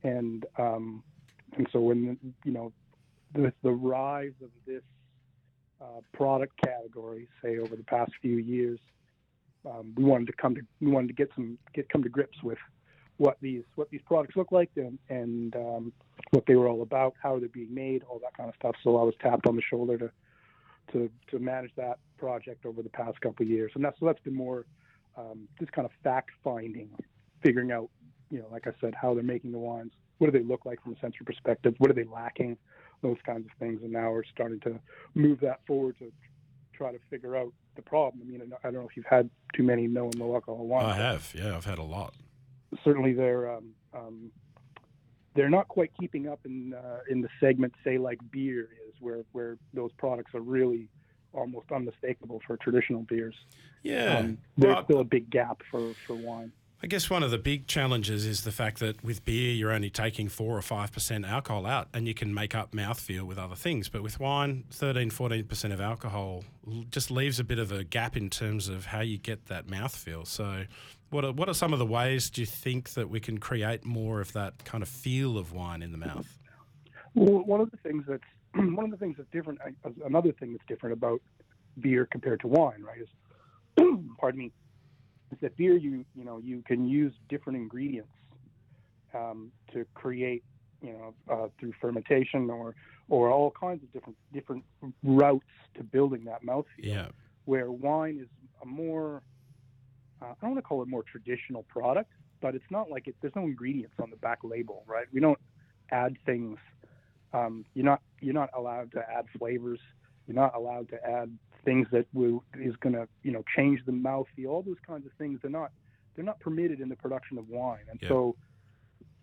and 0.04 0.46
um, 0.57 1.04
and 1.57 1.68
so 1.72 1.80
when 1.80 2.18
you 2.44 2.51
know 2.51 2.72
the 3.34 3.51
the 3.63 3.72
rise 3.72 4.34
of 4.42 4.50
this 4.66 4.84
uh, 5.81 6.01
product 6.13 6.54
category, 6.63 7.28
say 7.44 7.57
over 7.57 7.75
the 7.75 7.84
past 7.84 8.12
few 8.22 8.38
years, 8.38 8.80
um, 9.66 9.94
we 9.96 10.04
wanted 10.04 10.28
to 10.28 10.34
come 10.34 10.56
to 10.56 10.62
we 10.81 10.92
wanted 10.92 11.07
to 11.07 11.13
get 11.13 11.30
some 11.36 11.57
get 11.74 11.90
come 11.90 12.04
to 12.04 12.10
grips 12.10 12.42
with 12.44 12.57
what 13.18 13.38
these 13.42 13.63
what 13.75 13.90
these 13.90 14.02
products 14.06 14.36
look 14.36 14.52
like 14.52 14.69
and 14.75 14.98
and 15.10 15.56
um, 15.56 15.94
what 16.31 16.45
they 16.48 16.56
were 16.56 16.68
all 16.68 16.81
about, 16.81 17.13
how 17.22 17.38
they're 17.40 17.50
being 17.50 17.74
made, 17.74 18.04
all 18.10 18.19
that 18.19 18.36
kind 18.36 18.50
of 18.50 18.56
stuff. 18.56 18.75
So 18.84 18.98
I 18.98 19.04
was 19.04 19.13
tapped 19.21 19.45
on 19.47 19.56
the 19.56 19.62
shoulder 19.62 19.97
to 19.97 20.12
to 20.94 21.09
to 21.31 21.40
manage 21.40 21.71
that 21.76 22.00
project 22.18 22.66
over 22.66 22.81
the 22.81 22.90
past 22.90 23.19
couple 23.21 23.44
of 23.44 23.50
years, 23.50 23.71
and 23.76 23.83
that's 23.83 24.00
so 24.00 24.06
that's 24.06 24.21
been 24.21 24.35
more 24.35 24.66
um, 25.18 25.47
just 25.59 25.71
kind 25.71 25.85
of 25.85 25.92
fact 26.04 26.31
finding, 26.44 26.90
figuring 27.44 27.71
out, 27.71 27.90
you 28.30 28.40
know, 28.40 28.48
like 28.52 28.68
I 28.68 28.71
said, 28.80 28.94
how 29.00 29.14
they're 29.14 29.24
making 29.24 29.52
the 29.52 29.57
wines. 29.57 29.92
What 30.18 30.31
do 30.31 30.38
they 30.38 30.45
look 30.45 30.66
like 30.66 30.81
from 30.83 30.94
a 30.94 31.00
sensory 31.00 31.26
perspective? 31.26 31.76
What 31.78 31.90
are 31.90 31.94
they 31.94 32.04
lacking? 32.04 32.57
Those 33.02 33.18
kinds 33.26 33.45
of 33.45 33.52
things. 33.59 33.81
And 33.81 33.92
now 33.92 34.12
we're 34.12 34.24
starting 34.26 34.59
to 34.62 34.80
move 35.16 35.40
that 35.42 35.62
forward 35.66 35.98
to 36.00 36.12
try 36.74 36.92
to 36.92 37.00
figure 37.09 37.36
out 37.36 37.54
the 37.76 37.81
problem. 37.81 38.24
I 38.26 38.31
mean, 38.31 38.54
I 38.64 38.71
don't 38.71 38.74
know 38.74 38.88
if 38.90 38.95
you've 38.95 39.06
had 39.06 39.30
too 39.54 39.64
many 39.64 39.88
no 39.88 40.06
and 40.06 40.16
low 40.16 40.33
alcohol 40.36 40.66
wines. 40.66 40.88
I 40.88 40.95
have. 40.95 41.31
Yeah, 41.33 41.56
I've 41.56 41.66
had 41.66 41.80
a 41.80 41.83
lot. 41.83 42.14
Certainly, 42.83 43.14
they're 43.14 43.52
um, 43.52 43.69
um, 43.94 44.31
they're 45.36 45.50
not 45.50 45.68
quite 45.68 45.92
keeping 46.00 46.28
up 46.28 46.40
in 46.45 46.74
uh, 46.74 47.00
in 47.09 47.21
the 47.21 47.30
segment, 47.40 47.74
say 47.83 47.98
like 47.98 48.19
beer 48.31 48.69
is, 48.88 48.95
where 49.00 49.24
where 49.31 49.57
those 49.74 49.92
products 49.98 50.36
are 50.36 50.42
really 50.42 50.90
almost 51.33 51.71
unmistakable 51.71 52.42
for 52.45 52.57
traditional 52.57 53.04
beers. 53.04 53.36
Yeah, 53.83 54.19
um, 54.19 54.38
there's 54.57 54.76
well, 54.76 54.83
still 54.83 55.00
a 55.00 55.06
big 55.06 55.30
gap 55.30 55.62
for, 55.71 55.94
for 56.06 56.16
wine. 56.16 56.52
I 56.81 56.88
guess 56.88 57.09
one 57.09 57.24
of 57.24 57.31
the 57.31 57.38
big 57.38 57.68
challenges 57.68 58.26
is 58.26 58.45
the 58.45 58.54
fact 58.54 58.80
that 58.80 59.04
with 59.04 59.26
beer 59.26 59.54
you're 59.54 59.71
only 59.71 59.90
taking 59.90 60.30
four 60.30 60.57
or 60.57 60.62
five 60.62 60.94
percent 60.94 61.26
alcohol 61.26 61.66
out, 61.66 61.90
and 61.94 62.07
you 62.07 62.14
can 62.14 62.33
make 62.33 62.56
up 62.56 62.71
mouthfeel 62.71 63.24
with 63.24 63.38
other 63.38 63.56
things. 63.56 63.90
But 63.90 64.02
with 64.02 64.18
wine, 64.19 64.64
13, 64.71 65.09
14 65.09 65.45
percent 65.45 65.74
of 65.74 65.81
alcohol 65.81 66.45
just 66.90 67.12
leaves 67.12 67.38
a 67.40 67.44
bit 67.44 67.59
of 67.59 67.74
a 67.74 67.83
gap 67.83 68.16
in 68.16 68.30
terms 68.30 68.69
of 68.69 68.86
how 68.86 69.02
you 69.02 69.18
get 69.18 69.48
that 69.48 69.68
mouthfeel. 69.68 70.26
So, 70.26 70.64
what 71.09 71.26
are, 71.26 71.33
what 71.33 71.50
are 71.50 71.54
some 71.54 71.74
of 71.74 71.80
the 71.80 71.86
ways 71.86 72.30
do 72.30 72.42
you 72.42 72.48
think 72.48 72.92
that 72.92 73.09
we 73.09 73.19
can 73.19 73.40
create 73.40 73.83
more 73.83 74.21
of 74.21 74.31
that 74.33 74.64
kind 74.64 74.81
of 74.81 74.88
feel 74.88 75.38
of 75.38 75.52
wine 75.52 75.81
in 75.81 75.92
the 75.92 75.98
mouth? 75.98 76.38
Well, 77.14 77.44
one 77.44 77.59
of 77.59 77.71
the 77.71 77.78
things 77.78 78.06
that's 78.07 78.24
one 78.56 78.86
of 78.86 78.92
the 78.92 78.98
things 78.98 79.18
that's 79.18 79.30
different, 79.31 79.59
another 80.06 80.31
thing 80.31 80.54
that's 80.54 80.66
different 80.66 80.94
about 80.94 81.21
beer 81.81 82.07
compared 82.09 82.40
to 82.40 82.48
wine, 82.48 82.81
right, 82.83 83.02
is, 83.02 83.09
pardon 84.18 84.40
me, 84.40 84.52
that 85.42 85.56
beer 85.57 85.78
you 85.78 86.06
you 86.16 86.24
know 86.24 86.40
you 86.40 86.64
can 86.66 86.88
use 86.88 87.14
different 87.30 87.57
ingredients 87.57 88.12
um, 89.14 89.52
to 89.74 89.86
create 89.94 90.44
you 90.81 90.94
know 90.94 91.14
uh, 91.31 91.48
through 91.59 91.74
fermentation 91.81 92.50
or 92.50 92.76
or 93.09 93.31
all 93.31 93.52
kinds 93.52 93.83
of 93.83 93.92
different 93.94 94.18
different 94.33 94.64
routes 95.04 95.45
to 95.76 95.83
building 95.83 96.26
that 96.26 96.44
mouthfeel. 96.44 96.66
Yeah. 96.78 97.07
Where 97.45 97.71
wine 97.71 98.19
is 98.21 98.28
a 98.62 98.66
more 98.66 99.21
uh, 100.21 100.26
I 100.26 100.36
don't 100.42 100.52
want 100.52 100.57
to 100.64 100.68
call 100.68 100.81
it 100.81 100.88
more 100.88 101.04
traditional 101.04 101.64
product, 101.64 102.12
but 102.42 102.56
it's 102.56 102.69
not 102.69 102.90
like 102.90 103.07
it. 103.07 103.16
There's 103.21 103.36
no 103.36 103.44
ingredients 103.44 103.95
on 104.02 104.09
the 104.09 104.18
back 104.18 104.40
label, 104.44 104.83
right? 104.88 105.07
We 105.12 105.19
don't 105.19 105.40
add 105.92 106.18
things 106.26 106.59
Um, 107.33 107.66
you're 107.74 107.86
not 107.86 108.02
you're 108.21 108.33
not 108.33 108.50
allowed 108.56 108.92
to 108.94 109.00
add 109.00 109.26
flavors. 109.38 109.80
You're 110.28 110.36
not 110.36 110.56
allowed 110.56 110.90
to 110.90 110.98
add 111.07 111.30
things 111.69 111.88
that 111.92 112.06
will 112.14 112.44
is 112.59 112.76
going 112.78 112.94
to 112.95 113.07
you 113.21 113.31
know 113.31 113.44
change 113.56 113.80
the 113.85 113.92
mouthfeel. 113.92 114.47
All 114.49 114.64
those 114.64 114.81
kinds 114.85 115.06
of 115.06 115.11
things 115.19 115.40
they're 115.42 115.52
not 115.52 115.71
they're 116.16 116.26
not 116.26 116.40
permitted 116.40 116.80
in 116.81 116.90
the 116.90 116.95
production 116.95 117.38
of 117.38 117.47
wine. 117.47 117.85
And 117.92 117.99
Yeah. 118.02 118.09
so 118.09 118.35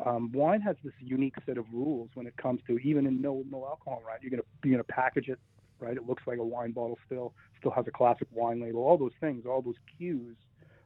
um, 0.05 0.31
wine 0.33 0.61
has 0.61 0.77
this 0.85 0.93
unique 1.01 1.35
set 1.47 1.59
of 1.59 1.67
rules 1.73 2.11
when 2.15 2.27
it 2.27 2.37
comes 2.37 2.61
to 2.69 2.79
even 2.79 3.07
in 3.07 3.21
no 3.21 3.43
no 3.51 3.67
alcohol. 3.67 4.01
Right, 4.07 4.19
you're 4.23 4.31
gonna 4.31 4.49
you're 4.65 4.75
gonna 4.75 4.85
package 4.85 5.29
it 5.29 5.41
right. 5.81 5.97
It 5.97 6.07
looks 6.07 6.23
like 6.27 6.39
a 6.39 6.45
wine 6.45 6.73
bottle 6.73 6.99
still 7.07 7.35
still 7.59 7.73
has 7.73 7.87
a 7.89 7.91
classic 7.91 8.29
wine 8.31 8.61
label. 8.61 8.81
All 8.85 8.97
those 8.97 9.17
things, 9.21 9.45
all 9.45 9.63
those 9.63 9.81
cues, 9.97 10.37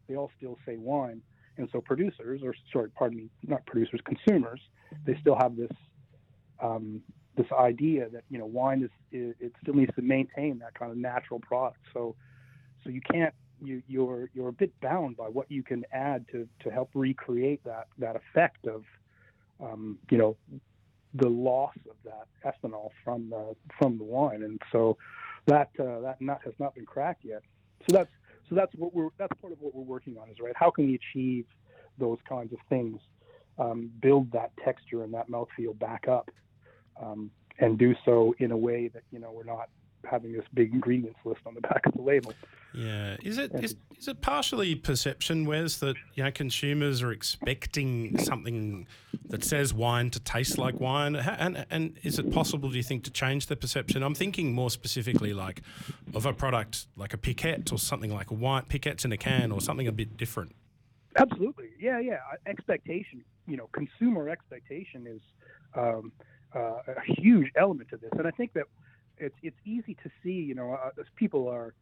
they 0.09 0.17
all 0.17 0.31
still 0.39 0.57
say 0.67 0.77
wine. 0.77 1.23
And 1.59 1.69
so 1.73 1.81
producers, 1.83 2.41
or 2.43 2.55
sorry, 2.73 2.91
pardon 2.99 3.19
me, 3.19 3.31
not 3.43 3.67
producers, 3.67 4.01
consumers, 4.07 4.63
they 5.05 5.15
still 5.21 5.37
have 5.43 5.57
this 5.57 5.71
um, 6.63 7.03
this 7.37 7.47
idea 7.53 8.09
that 8.11 8.25
you 8.31 8.39
know 8.39 8.47
wine 8.47 8.83
is 8.83 8.91
it, 9.13 9.37
it 9.41 9.53
still 9.63 9.75
needs 9.75 9.95
to 9.95 10.03
maintain 10.03 10.59
that 10.59 10.75
kind 10.75 10.91
of 10.91 10.99
natural 10.99 11.41
product. 11.41 11.81
So 11.93 12.17
so 12.83 12.91
you 12.91 13.01
can't 13.01 13.35
you 13.63 13.83
you're 13.89 14.31
you're 14.35 14.49
a 14.49 14.53
bit 14.53 14.79
bound 14.81 15.17
by 15.17 15.27
what 15.27 15.51
you 15.51 15.63
can 15.63 15.85
add 15.93 16.27
to 16.33 16.49
to 16.63 16.71
help 16.71 16.91
recreate 16.95 17.63
that 17.65 17.89
that 17.99 18.17
effect 18.17 18.67
of 18.67 18.85
um, 19.61 19.99
you 20.11 20.19
know 20.19 20.37
the 21.15 21.29
loss 21.29 21.75
of 21.89 21.97
that 22.05 22.27
ethanol 22.45 22.91
from 23.05 23.31
the 23.31 23.55
from 23.79 23.99
the 23.99 24.05
wine. 24.05 24.43
And 24.43 24.61
so 24.71 24.97
that 25.47 25.71
uh, 25.79 26.01
that 26.01 26.21
nut 26.21 26.41
has 26.45 26.55
not 26.59 26.75
been 26.75 26.87
cracked 26.87 27.25
yet. 27.25 27.43
So 27.89 27.97
that's 27.97 28.11
so 28.49 28.55
that's 28.55 28.75
what 28.77 28.95
we're 28.95 29.11
that's 29.19 29.39
part 29.41 29.53
of 29.53 29.61
what 29.61 29.75
we're 29.75 29.83
working 29.83 30.17
on 30.19 30.29
is 30.31 30.37
right. 30.41 30.55
How 30.57 30.71
can 30.71 30.87
we 30.87 30.95
achieve 30.95 31.47
those 31.99 32.19
kinds 32.29 32.53
of 32.53 32.59
things? 32.69 33.01
Um, 33.59 33.91
build 34.01 34.33
that 34.33 34.53
texture 34.65 35.03
and 35.03 35.13
that 35.13 35.29
mouthfeel 35.29 35.79
back 35.79 36.09
up, 36.09 36.31
um, 37.01 37.31
and 37.59 37.79
do 37.79 37.95
so 38.05 38.35
in 38.39 38.53
a 38.53 38.57
way 38.57 38.89
that 38.89 39.03
you 39.11 39.19
know 39.19 39.33
we're 39.33 39.45
not 39.45 39.69
having 40.05 40.33
this 40.33 40.45
big 40.55 40.73
ingredients 40.73 41.19
list 41.25 41.41
on 41.47 41.55
the 41.55 41.61
back 41.61 41.85
of 41.87 41.93
the 41.95 42.03
label. 42.03 42.33
Yeah, 42.73 43.17
is 43.23 43.37
it 43.37 43.53
is, 43.55 43.75
is 43.99 44.09
it 44.09 44.21
partially 44.21 44.75
perception, 44.77 45.45
Wes, 45.45 45.79
that 45.79 45.97
you 46.15 46.23
know 46.23 46.31
consumers 46.31 47.03
are 47.03 47.11
expecting 47.11 48.17
something 48.19 48.87
that 49.29 49.45
says 49.45 49.75
wine 49.75 50.11
to 50.11 50.21
taste 50.21 50.57
like 50.57 50.79
wine, 50.79 51.17
and 51.17 51.67
and 51.71 51.99
is 52.03 52.19
it 52.19 52.33
possible, 52.33 52.71
do 52.71 52.77
you 52.77 52.83
think, 52.83 53.05
to 53.05 53.11
change 53.11 53.47
the 53.47 53.57
perception? 53.57 54.03
I'm 54.03 54.15
thinking 54.15 54.53
more 54.53 54.71
specifically 54.71 55.35
like 55.35 55.63
of 56.15 56.27
a 56.27 56.33
product 56.33 56.87
like 56.97 57.13
a 57.13 57.19
piquette 57.19 57.73
or 57.73 57.79
something 57.79 58.13
like 58.13 58.31
a 58.31 58.35
wine 58.35 58.65
piquettes 58.69 59.05
in 59.05 59.13
a 59.13 59.17
can 59.17 59.51
or 59.51 59.61
something 59.61 59.89
a 59.89 59.93
bit 59.93 60.17
different. 60.17 60.55
Absolutely, 61.17 61.71
yeah, 61.79 61.99
yeah. 61.99 62.19
Expectation, 62.47 63.25
you 63.49 63.57
know, 63.57 63.69
consumer 63.73 64.29
expectation 64.29 65.09
is 65.09 65.21
um, 65.75 66.13
uh, 66.55 66.79
a 66.89 67.03
huge 67.07 67.51
element 67.57 67.91
to 67.91 67.97
this, 67.97 68.11
and 68.13 68.27
I 68.27 68.31
think 68.31 68.53
that 68.55 68.65
it's 69.19 69.35
it's 69.43 69.57
easy 69.65 69.95
to 70.03 70.11
see. 70.23 70.33
You 70.33 70.55
know, 70.55 70.73
uh, 70.73 70.91
as 70.99 71.07
people 71.17 71.49
are 71.49 71.75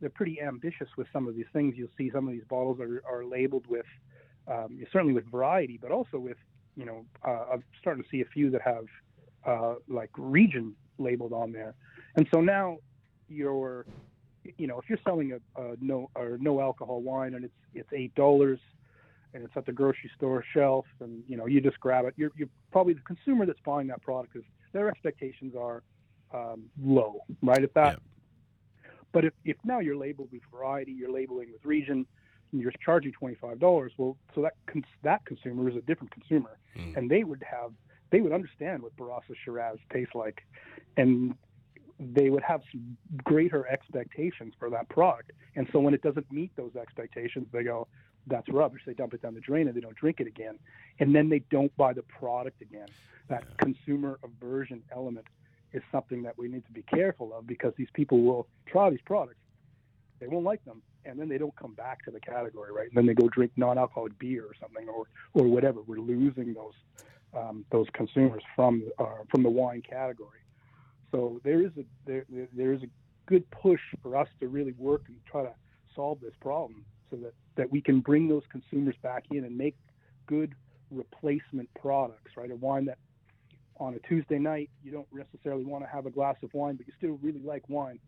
they're 0.00 0.10
pretty 0.10 0.40
ambitious 0.40 0.88
with 0.96 1.06
some 1.12 1.26
of 1.28 1.34
these 1.34 1.46
things. 1.52 1.74
You'll 1.76 1.88
see 1.96 2.10
some 2.12 2.26
of 2.26 2.32
these 2.32 2.44
bottles 2.48 2.78
are, 2.80 3.02
are 3.08 3.24
labeled 3.24 3.66
with 3.68 3.86
um, 4.48 4.78
certainly 4.92 5.14
with 5.14 5.30
variety, 5.30 5.78
but 5.80 5.90
also 5.90 6.18
with 6.18 6.36
you 6.76 6.84
know 6.84 7.04
uh, 7.26 7.46
I'm 7.52 7.64
starting 7.80 8.02
to 8.02 8.08
see 8.08 8.20
a 8.20 8.26
few 8.26 8.50
that 8.50 8.62
have 8.62 8.84
uh, 9.46 9.74
like 9.88 10.10
region 10.16 10.74
labeled 10.98 11.32
on 11.32 11.52
there, 11.52 11.74
and 12.16 12.26
so 12.32 12.40
now 12.40 12.78
you're 13.28 13.86
you 14.58 14.66
know 14.66 14.78
if 14.78 14.88
you're 14.88 14.98
selling 15.04 15.32
a, 15.32 15.60
a 15.60 15.76
no 15.80 16.10
or 16.14 16.38
no 16.40 16.60
alcohol 16.60 17.00
wine 17.00 17.34
and 17.34 17.44
it's 17.44 17.54
it's 17.74 17.88
eight 17.92 18.14
dollars 18.14 18.58
and 19.34 19.44
it's 19.44 19.52
at 19.56 19.66
the 19.66 19.72
grocery 19.72 20.10
store 20.16 20.42
shelf 20.54 20.86
and 21.00 21.22
you 21.28 21.36
know 21.36 21.46
you 21.46 21.60
just 21.60 21.78
grab 21.80 22.06
it. 22.06 22.14
You're, 22.16 22.30
you're 22.36 22.48
probably 22.72 22.94
the 22.94 23.00
consumer 23.00 23.44
that's 23.44 23.60
buying 23.64 23.88
that 23.88 24.00
product 24.02 24.36
is 24.36 24.44
their 24.72 24.88
expectations 24.88 25.54
are 25.58 25.82
um, 26.32 26.64
low 26.82 27.20
right 27.42 27.62
at 27.62 27.74
that. 27.74 28.00
But 29.12 29.24
if, 29.24 29.32
if 29.44 29.56
now 29.64 29.80
you're 29.80 29.96
labeled 29.96 30.28
with 30.32 30.42
variety 30.50 30.92
you're 30.92 31.12
labeling 31.12 31.52
with 31.52 31.64
region 31.64 32.06
and 32.52 32.60
you're 32.60 32.72
charging 32.84 33.12
$25 33.12 33.90
well 33.98 34.16
so 34.34 34.42
that 34.42 34.54
cons- 34.66 34.84
that 35.02 35.24
consumer 35.26 35.68
is 35.68 35.76
a 35.76 35.82
different 35.82 36.12
consumer. 36.12 36.58
Mm. 36.76 36.96
and 36.96 37.10
they 37.10 37.24
would 37.24 37.42
have 37.42 37.72
they 38.10 38.20
would 38.20 38.32
understand 38.32 38.82
what 38.82 38.96
Barossa 38.96 39.34
Shiraz 39.44 39.78
tastes 39.92 40.14
like 40.14 40.42
and 40.96 41.34
they 42.00 42.28
would 42.28 42.42
have 42.42 42.60
some 42.72 42.96
greater 43.22 43.66
expectations 43.68 44.52
for 44.58 44.68
that 44.70 44.88
product. 44.88 45.30
And 45.54 45.68
so 45.72 45.78
when 45.78 45.94
it 45.94 46.02
doesn't 46.02 46.30
meet 46.32 46.50
those 46.56 46.74
expectations 46.76 47.46
they 47.52 47.64
go 47.64 47.88
that's 48.26 48.48
rubbish. 48.50 48.82
They 48.86 48.94
dump 48.94 49.14
it 49.14 49.22
down 49.22 49.34
the 49.34 49.40
drain 49.40 49.68
and 49.68 49.76
they 49.76 49.80
don't 49.80 49.96
drink 49.96 50.20
it 50.20 50.26
again. 50.26 50.58
And 51.00 51.14
then 51.14 51.28
they 51.28 51.44
don't 51.50 51.74
buy 51.76 51.92
the 51.92 52.04
product 52.18 52.62
again. 52.62 52.88
That 53.28 53.44
consumer 53.60 54.18
aversion 54.24 54.82
element 54.94 55.26
is 55.72 55.82
something 55.92 56.22
that 56.22 56.38
we 56.38 56.48
need 56.48 56.64
to 56.66 56.72
be 56.72 56.82
careful 56.84 57.32
of 57.36 57.46
because 57.46 57.72
these 57.76 57.88
people 57.94 58.22
will 58.22 58.48
try 58.68 58.90
these 58.90 59.00
products. 59.06 59.40
They 60.20 60.28
won't 60.28 60.44
like 60.44 60.64
them. 60.64 60.82
And 61.04 61.18
then 61.20 61.28
they 61.28 61.38
don't 61.38 61.56
come 61.56 61.74
back 61.74 62.04
to 62.04 62.10
the 62.10 62.20
category 62.20 62.72
right? 62.72 62.88
And 62.88 62.96
then 62.96 63.06
they 63.06 63.14
go 63.14 63.28
drink 63.28 63.52
non-alcoholic 63.56 64.18
beer 64.18 64.44
or 64.44 64.52
something 64.60 64.88
or 64.88 65.06
or 65.34 65.48
whatever. 65.48 65.82
We're 65.86 66.00
losing 66.00 66.54
those 66.54 66.74
um, 67.34 67.66
those 67.72 67.86
consumers 67.94 68.42
from 68.56 68.84
uh, 68.98 69.24
from 69.30 69.42
the 69.42 69.50
wine 69.50 69.82
category. 69.88 70.40
So 71.12 71.40
there 71.44 71.62
is 71.62 71.72
a 71.78 71.84
there- 72.06 72.26
there 72.54 72.72
is 72.72 72.82
a 72.82 72.90
good 73.28 73.48
push 73.50 73.80
for 74.02 74.16
us 74.16 74.28
to 74.40 74.48
really 74.48 74.72
work 74.72 75.02
and 75.08 75.18
try 75.30 75.42
to 75.44 75.54
solve 75.94 76.20
this 76.20 76.34
problem 76.40 76.84
so 77.14 77.22
that 77.22 77.34
that 77.56 77.70
we 77.70 77.80
can 77.80 78.00
bring 78.00 78.28
those 78.28 78.42
consumers 78.50 78.94
back 79.02 79.24
in 79.30 79.44
and 79.44 79.56
make 79.56 79.76
good 80.26 80.54
replacement 80.90 81.68
products 81.80 82.32
right 82.36 82.50
a 82.50 82.56
wine 82.56 82.84
that 82.84 82.98
on 83.78 83.94
a 83.94 83.98
Tuesday 84.08 84.38
night 84.38 84.70
you 84.82 84.90
don't 84.92 85.08
necessarily 85.12 85.64
want 85.64 85.84
to 85.84 85.88
have 85.90 86.06
a 86.06 86.10
glass 86.10 86.36
of 86.42 86.52
wine 86.54 86.76
but 86.76 86.86
you 86.86 86.92
still 86.96 87.18
really 87.22 87.40
like 87.44 87.62
wine 87.68 87.98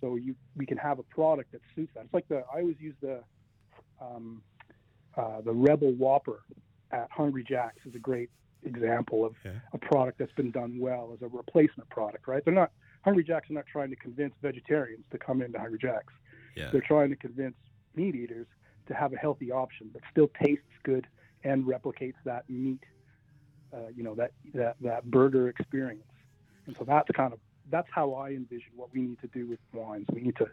so 0.00 0.16
you 0.16 0.34
we 0.56 0.66
can 0.66 0.76
have 0.78 0.98
a 0.98 1.02
product 1.04 1.52
that 1.52 1.60
suits 1.74 1.92
that. 1.94 2.04
It's 2.04 2.14
like 2.14 2.28
the 2.28 2.44
I 2.52 2.60
always 2.60 2.76
use 2.80 2.94
the 3.00 3.22
um, 4.00 4.42
uh, 5.16 5.40
the 5.42 5.52
Rebel 5.52 5.92
Whopper 5.92 6.40
at 6.90 7.08
Hungry 7.10 7.44
Jack's 7.48 7.86
is 7.86 7.94
a 7.94 7.98
great 7.98 8.30
example 8.64 9.24
of 9.24 9.34
Yeah. 9.44 9.52
a 9.72 9.78
product 9.78 10.18
that's 10.18 10.32
been 10.32 10.50
done 10.50 10.78
well 10.80 11.12
as 11.14 11.22
a 11.22 11.28
replacement 11.28 11.88
product. 11.90 12.26
Right? 12.26 12.44
They're 12.44 12.54
not 12.54 12.72
Hungry 13.04 13.24
Jack's 13.24 13.50
are 13.50 13.54
not 13.54 13.66
trying 13.66 13.90
to 13.90 13.96
convince 13.96 14.34
vegetarians 14.42 15.04
to 15.12 15.18
come 15.18 15.42
into 15.42 15.58
Hungry 15.58 15.78
Jack's. 15.78 16.14
Yeah. 16.56 16.70
They're 16.70 16.80
trying 16.80 17.10
to 17.10 17.16
convince 17.16 17.54
meat 17.96 18.14
eaters 18.14 18.46
to 18.86 18.94
have 18.94 19.12
a 19.12 19.16
healthy 19.16 19.50
option 19.52 19.90
that 19.92 20.02
still 20.10 20.30
tastes 20.42 20.64
good 20.82 21.06
and 21.44 21.64
replicates 21.64 22.14
that 22.24 22.48
meat, 22.48 22.82
uh, 23.72 23.88
you 23.94 24.02
know, 24.02 24.14
that, 24.14 24.32
that 24.54 24.76
that 24.80 25.10
burger 25.10 25.48
experience. 25.48 26.02
And 26.66 26.76
so 26.78 26.84
that's 26.84 27.08
kind 27.14 27.32
of 27.32 27.38
that's 27.70 27.88
how 27.90 28.14
I 28.14 28.30
envision 28.30 28.72
what 28.76 28.92
we 28.92 29.02
need 29.02 29.20
to 29.20 29.28
do 29.28 29.46
with 29.46 29.58
wines. 29.72 30.06
We 30.12 30.20
need 30.20 30.36
to 30.36 30.46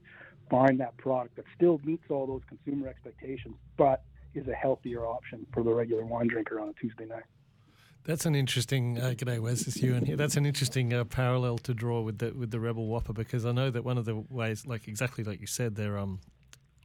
find 0.49 0.79
that 0.79 0.97
product 0.97 1.35
that 1.35 1.45
still 1.55 1.79
meets 1.83 2.03
all 2.09 2.25
those 2.25 2.41
consumer 2.47 2.87
expectations, 2.87 3.55
but 3.77 4.03
is 4.35 4.47
a 4.47 4.53
healthier 4.53 5.05
option 5.05 5.45
for 5.53 5.63
the 5.63 5.71
regular 5.71 6.05
wine 6.05 6.27
drinker 6.27 6.59
on 6.59 6.69
a 6.69 6.73
Tuesday 6.73 7.05
night. 7.05 7.23
That's 8.05 8.25
an 8.25 8.35
interesting. 8.35 8.97
Uh, 8.97 9.13
g'day, 9.15 9.39
Wes. 9.39 9.67
It's 9.67 9.77
Ewan 9.77 10.05
here. 10.05 10.15
That's 10.15 10.37
an 10.37 10.45
interesting 10.45 10.93
uh, 10.93 11.03
parallel 11.03 11.57
to 11.59 11.73
draw 11.73 12.01
with 12.01 12.19
the 12.19 12.31
with 12.31 12.49
the 12.49 12.59
Rebel 12.59 12.87
Whopper 12.87 13.13
because 13.13 13.45
I 13.45 13.51
know 13.51 13.69
that 13.69 13.83
one 13.83 13.97
of 13.97 14.05
the 14.05 14.15
ways, 14.15 14.65
like 14.65 14.87
exactly 14.87 15.23
like 15.23 15.41
you 15.41 15.47
said, 15.47 15.75
they're 15.75 15.97
um 15.97 16.21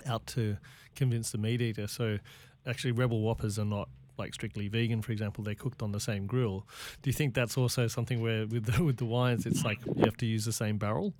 out 0.06 0.26
to 0.28 0.56
convince 0.94 1.30
the 1.30 1.38
meat 1.38 1.60
eater. 1.60 1.86
So 1.86 2.18
actually, 2.66 2.92
Rebel 2.92 3.20
Whoppers 3.20 3.58
are 3.58 3.64
not 3.64 3.88
like 4.16 4.34
strictly 4.34 4.68
vegan. 4.68 5.02
For 5.02 5.12
example, 5.12 5.44
they're 5.44 5.54
cooked 5.54 5.82
on 5.82 5.92
the 5.92 6.00
same 6.00 6.26
grill. 6.26 6.66
Do 7.02 7.10
you 7.10 7.14
think 7.14 7.34
that's 7.34 7.56
also 7.56 7.86
something 7.88 8.20
where 8.20 8.46
with 8.46 8.66
the, 8.66 8.84
with 8.84 8.96
the 8.98 9.04
wines, 9.04 9.46
it's 9.46 9.64
like 9.64 9.78
you 9.86 10.04
have 10.04 10.16
to 10.18 10.26
use 10.26 10.44
the 10.44 10.52
same 10.52 10.78
barrel, 10.78 11.14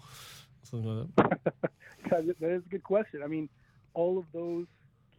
something 0.63 1.09
like 1.17 1.17
that? 1.17 1.71
that 2.41 2.51
is 2.51 2.63
a 2.65 2.69
good 2.69 2.85
question. 2.85 3.23
I 3.23 3.27
mean, 3.27 3.49
all 3.95 4.19
of 4.19 4.25
those 4.33 4.67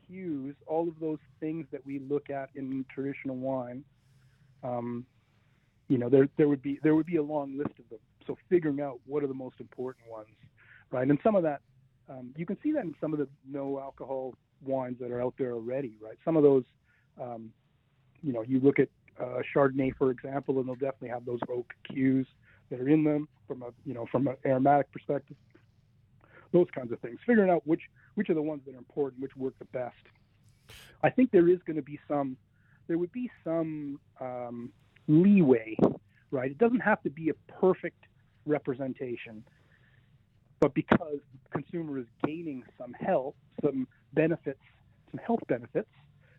cues, 0.07 0.55
all 0.67 0.87
of 0.87 0.99
those 0.99 1.19
things 1.39 1.65
that 1.71 1.85
we 1.85 1.99
look 1.99 2.29
at 2.29 2.49
in 2.55 2.85
traditional 2.93 3.35
wine, 3.35 3.83
um, 4.63 5.05
you 5.87 5.97
know, 5.97 6.09
there 6.09 6.27
there 6.37 6.47
would 6.47 6.61
be 6.61 6.79
there 6.83 6.95
would 6.95 7.05
be 7.05 7.17
a 7.17 7.23
long 7.23 7.57
list 7.57 7.77
of 7.79 7.89
them. 7.89 7.99
So 8.25 8.37
figuring 8.49 8.81
out 8.81 8.99
what 9.05 9.23
are 9.23 9.27
the 9.27 9.35
most 9.35 9.59
important 9.59 10.09
ones, 10.09 10.27
right? 10.91 11.07
And 11.07 11.19
some 11.23 11.35
of 11.35 11.43
that, 11.43 11.61
um, 12.09 12.33
you 12.35 12.45
can 12.45 12.57
see 12.61 12.71
that 12.73 12.83
in 12.83 12.95
some 13.01 13.13
of 13.13 13.19
the 13.19 13.27
no 13.49 13.79
alcohol 13.79 14.33
wines 14.63 14.97
that 14.99 15.11
are 15.11 15.21
out 15.21 15.33
there 15.37 15.53
already, 15.53 15.97
right? 16.01 16.17
Some 16.23 16.37
of 16.37 16.43
those, 16.43 16.63
um, 17.21 17.51
you 18.21 18.33
know, 18.33 18.43
you 18.43 18.59
look 18.59 18.79
at 18.79 18.89
uh, 19.19 19.41
Chardonnay, 19.53 19.95
for 19.97 20.11
example, 20.11 20.59
and 20.59 20.67
they'll 20.67 20.75
definitely 20.75 21.09
have 21.09 21.25
those 21.25 21.39
oak 21.49 21.73
cues 21.91 22.27
that 22.69 22.79
are 22.79 22.89
in 22.89 23.03
them 23.03 23.27
from 23.47 23.61
a 23.61 23.69
you 23.85 23.93
know 23.93 24.05
from 24.11 24.27
an 24.27 24.35
aromatic 24.45 24.91
perspective 24.91 25.37
those 26.51 26.67
kinds 26.73 26.91
of 26.91 26.99
things. 26.99 27.19
Figuring 27.25 27.49
out 27.49 27.65
which 27.67 27.81
which 28.15 28.29
are 28.29 28.33
the 28.33 28.41
ones 28.41 28.61
that 28.65 28.73
are 28.73 28.77
important, 28.77 29.21
which 29.21 29.35
work 29.35 29.53
the 29.59 29.65
best. 29.65 29.95
I 31.03 31.09
think 31.09 31.31
there 31.31 31.49
is 31.49 31.59
going 31.67 31.75
to 31.75 31.83
be 31.83 31.99
some, 32.07 32.37
there 32.87 32.97
would 32.97 33.11
be 33.11 33.29
some 33.43 33.99
um, 34.19 34.71
leeway, 35.07 35.75
right? 36.31 36.49
It 36.49 36.57
doesn't 36.57 36.79
have 36.79 37.01
to 37.03 37.09
be 37.09 37.29
a 37.29 37.33
perfect 37.51 38.05
representation, 38.45 39.43
but 40.65 40.73
because 40.73 41.19
the 41.43 41.49
consumer 41.61 41.99
is 41.99 42.07
gaining 42.25 42.63
some 42.75 42.93
health, 42.93 43.35
some 43.63 43.87
benefits, 44.13 44.57
some 45.11 45.19
health 45.23 45.41
benefits, 45.47 45.89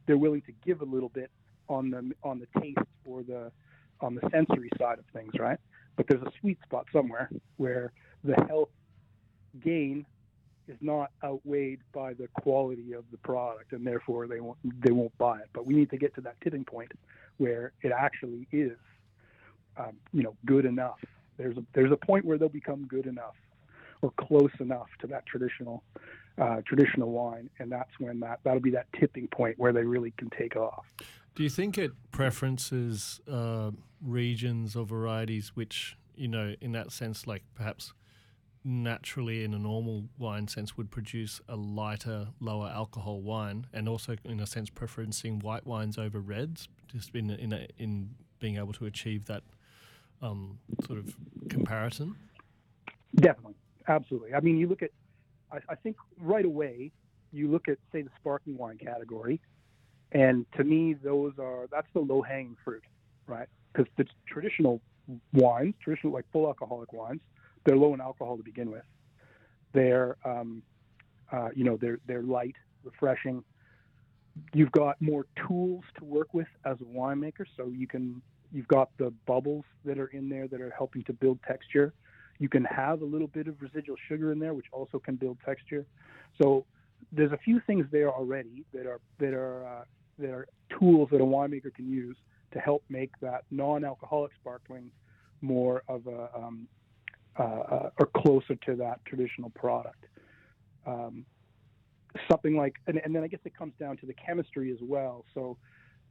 they're 0.07 0.19
willing 0.19 0.43
to 0.43 0.53
give 0.67 0.81
a 0.81 0.85
little 0.85 1.11
bit 1.11 1.31
on 1.69 1.91
the 1.91 2.11
on 2.25 2.41
the 2.41 2.61
taste 2.61 2.79
or 3.05 3.23
the 3.23 3.53
on 4.01 4.17
the 4.17 4.23
sensory 4.33 4.69
side 4.81 4.99
of 4.99 5.05
things, 5.13 5.33
right? 5.39 5.61
but 5.97 6.07
there's 6.09 6.23
a 6.23 6.33
sweet 6.41 6.59
spot 6.65 6.87
somewhere 6.93 7.31
where 7.57 7.93
the 8.25 8.35
health 8.49 8.71
gain 9.65 10.05
is 10.67 10.77
not 10.81 11.13
outweighed 11.25 11.79
by 11.93 12.13
the 12.13 12.27
quality 12.41 12.95
of 12.95 13.05
the 13.13 13.19
product, 13.19 13.73
and 13.73 13.87
therefore 13.87 14.27
they 14.27 14.41
won't 14.41 14.59
they 14.85 14.91
won't 14.91 15.17
buy 15.19 15.39
it. 15.39 15.49
But 15.53 15.67
we 15.67 15.75
need 15.75 15.91
to 15.91 15.97
get 15.97 16.13
to 16.17 16.21
that 16.23 16.35
tipping 16.43 16.65
point 16.65 16.91
where 17.37 17.71
it 17.83 17.93
actually 17.93 18.49
is, 18.51 18.77
um, 19.77 19.93
you 20.13 20.25
know, 20.25 20.35
good 20.45 20.65
enough. 20.65 20.99
There's 21.39 21.57
a 21.57 21.63
there's 21.73 21.93
a 21.93 21.97
point 21.97 22.25
where 22.25 22.37
they'll 22.37 22.49
become 22.49 22.89
good 22.89 23.07
enough 23.07 23.37
or 24.03 24.13
close 24.19 24.51
enough 24.61 24.89
to 25.01 25.07
that 25.09 25.27
traditional 25.27 25.83
uh, 26.39 26.61
traditional 26.67 27.11
wine, 27.11 27.49
and 27.59 27.73
that's 27.73 27.99
when 27.99 28.21
that 28.21 28.41
that'll 28.45 28.61
be 28.61 28.71
that 28.71 28.87
tipping 28.99 29.27
point 29.29 29.59
where 29.59 29.73
they 29.73 29.85
really 29.85 30.13
can 30.19 30.31
take 30.31 30.57
off. 30.57 30.85
Do 31.35 31.43
you 31.43 31.51
think 31.51 31.77
it 31.79 31.93
preferences 32.13 33.21
uh, 33.31 33.71
regions 34.03 34.77
or 34.77 34.85
varieties 34.87 35.53
which 35.55 35.97
you 36.17 36.29
know, 36.29 36.55
in 36.61 36.73
that 36.73 36.91
sense, 36.91 37.27
like 37.27 37.43
perhaps 37.55 37.93
naturally 38.65 39.45
in 39.45 39.55
a 39.55 39.59
normal 39.59 40.09
wine 40.19 40.49
sense 40.49 40.77
would 40.77 40.91
produce 40.91 41.41
a 41.49 41.55
lighter, 41.55 42.29
lower 42.41 42.69
alcohol 42.69 43.21
wine, 43.21 43.67
and 43.73 43.89
also 43.89 44.17
in 44.25 44.41
a 44.41 44.47
sense 44.47 44.71
preferencing 44.71 45.43
white 45.43 45.67
wines 45.67 45.99
over 45.99 46.19
reds, 46.19 46.69
just 46.89 47.15
in 47.15 47.31
in 47.31 47.53
a, 47.53 47.67
in 47.79 48.11
being 48.41 48.57
able 48.57 48.73
to 48.73 48.87
achieve 48.87 49.27
that 49.27 49.43
um, 50.23 50.59
sort 50.87 50.99
of 50.99 51.15
comparison. 51.49 52.17
Definitely, 53.15 53.55
absolutely. 53.89 54.35
I 54.35 54.41
mean, 54.41 54.59
you 54.59 54.69
look 54.69 54.83
at, 54.83 54.91
I, 55.53 55.59
I 55.69 55.75
think 55.75 55.97
right 56.21 56.45
away, 56.45 56.93
you 57.33 57.51
look 57.51 57.69
at 57.69 57.79
say 57.93 58.03
the 58.03 58.11
sparkling 58.21 58.57
wine 58.57 58.79
category, 58.79 59.41
and 60.13 60.47
to 60.57 60.65
me, 60.65 60.95
those 60.95 61.33
are 61.39 61.67
that's 61.71 61.89
the 61.93 62.01
low 62.01 62.23
hanging 62.23 62.57
fruit, 62.65 62.85
right? 63.27 63.49
Because 63.73 63.91
the 63.97 64.07
traditional 64.27 64.81
wines, 65.33 65.75
traditional 65.83 66.13
like 66.13 66.25
full 66.33 66.47
alcoholic 66.47 66.93
wines, 66.93 67.21
they're 67.65 67.77
low 67.77 67.95
in 67.95 68.01
alcohol 68.01 68.37
to 68.37 68.43
begin 68.43 68.71
with. 68.71 68.85
They're, 69.73 70.17
um, 70.25 70.63
uh, 71.33 71.49
you 71.55 71.65
know, 71.65 71.77
they're 71.77 71.99
they're 72.07 72.23
light, 72.23 72.55
refreshing. 72.85 73.45
You've 74.53 74.73
got 74.73 75.01
more 75.01 75.27
tools 75.47 75.85
to 75.99 76.05
work 76.05 76.33
with 76.33 76.49
as 76.65 76.77
a 76.81 76.85
winemaker, 76.85 77.47
so 77.57 77.69
you 77.69 77.87
can 77.87 78.23
you've 78.53 78.69
got 78.69 78.91
the 78.99 79.13
bubbles 79.27 79.65
that 79.85 79.99
are 79.99 80.07
in 80.09 80.29
there 80.29 80.47
that 80.49 80.61
are 80.61 80.73
helping 80.77 81.03
to 81.05 81.13
build 81.13 81.39
texture. 81.47 81.93
You 82.39 82.49
can 82.49 82.65
have 82.65 83.03
a 83.03 83.05
little 83.05 83.29
bit 83.29 83.49
of 83.49 83.61
residual 83.61 83.97
sugar 84.09 84.33
in 84.33 84.39
there, 84.39 84.55
which 84.55 84.67
also 84.73 84.99
can 84.99 85.17
build 85.17 85.39
texture. 85.45 85.87
So 86.41 86.65
there's 87.13 87.33
a 87.33 87.39
few 87.39 87.61
things 87.67 87.87
there 87.91 88.11
already 88.11 88.65
that 88.73 88.87
are 88.87 89.01
that 89.19 89.33
are 89.33 89.67
uh, 89.67 89.85
that 90.19 90.31
are 90.31 90.47
tools 90.79 91.09
that 91.13 91.21
a 91.21 91.25
winemaker 91.25 91.75
can 91.75 91.89
use 91.89 92.17
to 92.53 92.59
help 92.59 92.83
make 92.89 93.11
that 93.21 93.45
non-alcoholic 93.51 94.33
sparkling 94.41 94.91
more 95.43 95.83
of 95.89 96.07
a 96.07 96.31
um, 96.35 96.69
uh, 97.39 97.43
uh, 97.43 97.91
or 97.99 98.07
closer 98.17 98.55
to 98.55 98.75
that 98.77 99.05
traditional 99.05 99.51
product. 99.51 100.07
Um, 100.87 101.27
something 102.31 102.57
like, 102.57 102.77
and, 102.87 102.99
and, 103.05 103.15
then 103.15 103.23
I 103.23 103.27
guess 103.27 103.41
it 103.45 103.55
comes 103.55 103.75
down 103.79 103.99
to 103.99 104.07
the 104.07 104.15
chemistry 104.15 104.73
as 104.73 104.79
well. 104.81 105.25
So 105.35 105.59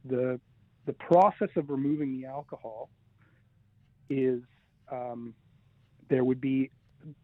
the 0.04 0.38
the 0.84 0.92
process 0.92 1.48
of 1.56 1.68
removing 1.68 2.20
the 2.20 2.28
alcohol 2.28 2.90
is 4.08 4.40
um, 4.92 5.34
there 6.08 6.24
would 6.24 6.40
be 6.40 6.70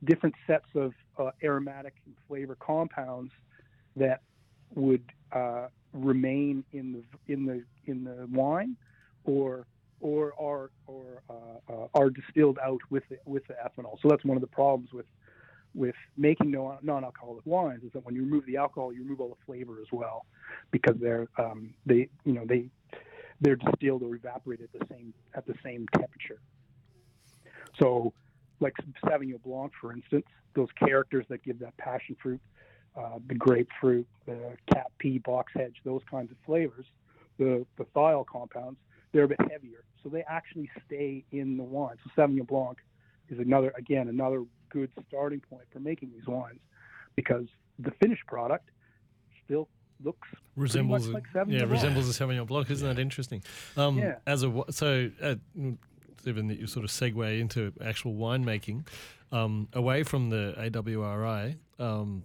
different 0.04 0.34
sets 0.46 0.66
of 0.74 0.92
uh, 1.18 1.30
aromatic 1.42 1.94
and 2.06 2.14
flavor 2.28 2.56
compounds 2.60 3.32
that 3.96 4.20
would 4.74 5.04
uh, 5.32 5.66
remain 5.92 6.64
in 6.72 6.92
the 6.92 7.32
in 7.32 7.44
the 7.44 7.62
in 7.86 8.04
the 8.04 8.26
wine 8.30 8.76
or 9.24 9.66
or 10.00 10.32
are 10.38 10.70
or 10.86 11.22
uh, 11.30 11.72
uh, 11.72 11.86
are 11.94 12.10
distilled 12.10 12.58
out 12.64 12.80
with 12.90 13.02
the, 13.08 13.18
with 13.24 13.46
the 13.46 13.54
ethanol. 13.54 13.96
So 14.02 14.08
that's 14.08 14.24
one 14.24 14.36
of 14.36 14.40
the 14.40 14.46
problems 14.48 14.92
with 14.92 15.06
with 15.74 15.94
making 16.18 16.50
non-alcoholic 16.50 17.46
wines 17.46 17.82
is 17.82 17.92
that 17.92 18.04
when 18.04 18.14
you 18.14 18.22
remove 18.22 18.44
the 18.44 18.58
alcohol, 18.58 18.92
you 18.92 19.02
remove 19.02 19.20
all 19.20 19.28
the 19.28 19.44
flavor 19.46 19.80
as 19.80 19.86
well, 19.90 20.26
because 20.70 20.96
they're 21.00 21.28
um, 21.38 21.72
they 21.86 22.08
you 22.24 22.32
know 22.32 22.44
they 22.46 22.68
they're 23.40 23.56
distilled 23.56 24.02
or 24.02 24.14
evaporated 24.14 24.68
at 24.74 24.80
the 24.80 24.94
same 24.94 25.14
at 25.34 25.46
the 25.46 25.54
same 25.62 25.86
temperature. 25.94 26.40
So, 27.80 28.12
like 28.62 28.74
Sauvignon 29.04 29.42
Blanc, 29.42 29.72
for 29.80 29.92
instance, 29.92 30.24
those 30.54 30.68
characters 30.78 31.26
that 31.28 31.42
give 31.42 31.58
that 31.58 31.76
passion 31.76 32.16
fruit, 32.22 32.40
uh, 32.96 33.18
the 33.26 33.34
grapefruit, 33.34 34.06
the 34.26 34.38
cat 34.72 34.86
pee, 34.98 35.18
box 35.18 35.52
hedge, 35.54 35.76
those 35.84 36.02
kinds 36.10 36.30
of 36.30 36.36
flavors, 36.46 36.86
the 37.38 37.66
the 37.76 37.84
thiol 37.96 38.24
compounds, 38.26 38.78
they're 39.12 39.24
a 39.24 39.28
bit 39.28 39.40
heavier, 39.50 39.84
so 40.02 40.08
they 40.08 40.22
actually 40.28 40.70
stay 40.86 41.24
in 41.32 41.56
the 41.56 41.62
wine. 41.62 41.96
So 42.04 42.10
Sauvignon 42.22 42.46
Blanc 42.46 42.78
is 43.28 43.38
another, 43.38 43.72
again, 43.76 44.08
another 44.08 44.44
good 44.70 44.90
starting 45.08 45.40
point 45.40 45.64
for 45.72 45.80
making 45.80 46.10
these 46.12 46.26
wines, 46.26 46.60
because 47.16 47.46
the 47.78 47.90
finished 48.02 48.26
product 48.26 48.68
still 49.44 49.68
looks 50.04 50.28
resembles 50.56 51.08
like 51.08 51.24
yeah 51.34 51.44
Blanc. 51.44 51.70
resembles 51.70 52.08
a 52.08 52.24
Sauvignon 52.24 52.46
Blanc. 52.46 52.70
Isn't 52.70 52.86
Yeah. 52.86 52.92
that 52.94 53.00
interesting? 53.00 53.42
Um, 53.76 53.98
Yeah. 53.98 54.16
As 54.26 54.42
a 54.42 54.64
so. 54.70 55.10
Uh, 55.20 55.34
Given 56.24 56.48
that 56.48 56.58
you 56.58 56.66
sort 56.66 56.84
of 56.84 56.90
segue 56.90 57.40
into 57.40 57.72
actual 57.84 58.14
winemaking, 58.14 58.86
um, 59.32 59.68
away 59.72 60.02
from 60.02 60.30
the 60.30 60.54
AWRI, 60.58 61.56
um, 61.78 62.24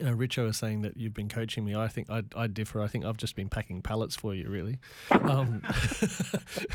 uh, 0.00 0.06
Richo 0.06 0.48
is 0.48 0.56
saying 0.56 0.82
that 0.82 0.96
you've 0.96 1.14
been 1.14 1.28
coaching 1.28 1.64
me. 1.64 1.76
I 1.76 1.86
think 1.86 2.10
I, 2.10 2.24
I 2.34 2.48
differ. 2.48 2.82
I 2.82 2.88
think 2.88 3.04
I've 3.04 3.16
just 3.16 3.36
been 3.36 3.48
packing 3.48 3.80
pallets 3.80 4.16
for 4.16 4.34
you, 4.34 4.48
really. 4.48 4.78
Um, 5.10 5.62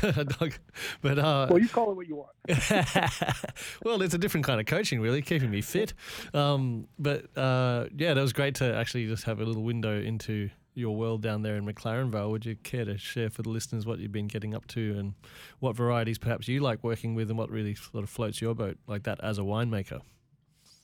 but 1.02 1.18
uh, 1.18 1.46
Well, 1.50 1.58
you 1.58 1.68
call 1.68 1.90
it 1.90 1.96
what 1.96 2.08
you 2.08 2.16
want. 2.16 2.30
well, 3.84 4.00
it's 4.00 4.14
a 4.14 4.18
different 4.18 4.46
kind 4.46 4.58
of 4.58 4.66
coaching, 4.66 5.00
really, 5.00 5.20
keeping 5.20 5.50
me 5.50 5.60
fit. 5.60 5.92
Um, 6.32 6.88
but 6.98 7.26
uh, 7.36 7.86
yeah, 7.94 8.14
that 8.14 8.22
was 8.22 8.32
great 8.32 8.54
to 8.56 8.74
actually 8.74 9.06
just 9.06 9.24
have 9.24 9.40
a 9.40 9.44
little 9.44 9.62
window 9.62 10.00
into 10.00 10.48
your 10.74 10.94
world 10.96 11.22
down 11.22 11.42
there 11.42 11.56
in 11.56 11.66
McLaren 11.66 12.10
Vale. 12.10 12.30
Would 12.30 12.46
you 12.46 12.56
care 12.56 12.84
to 12.84 12.96
share 12.96 13.30
for 13.30 13.42
the 13.42 13.48
listeners 13.48 13.86
what 13.86 13.98
you've 13.98 14.12
been 14.12 14.28
getting 14.28 14.54
up 14.54 14.66
to 14.68 14.96
and 14.98 15.14
what 15.58 15.76
varieties 15.76 16.18
perhaps 16.18 16.48
you 16.48 16.60
like 16.60 16.82
working 16.84 17.14
with 17.14 17.28
and 17.28 17.38
what 17.38 17.50
really 17.50 17.74
sort 17.74 18.04
of 18.04 18.10
floats 18.10 18.40
your 18.40 18.54
boat 18.54 18.78
like 18.86 19.02
that 19.04 19.22
as 19.22 19.38
a 19.38 19.42
winemaker? 19.42 20.00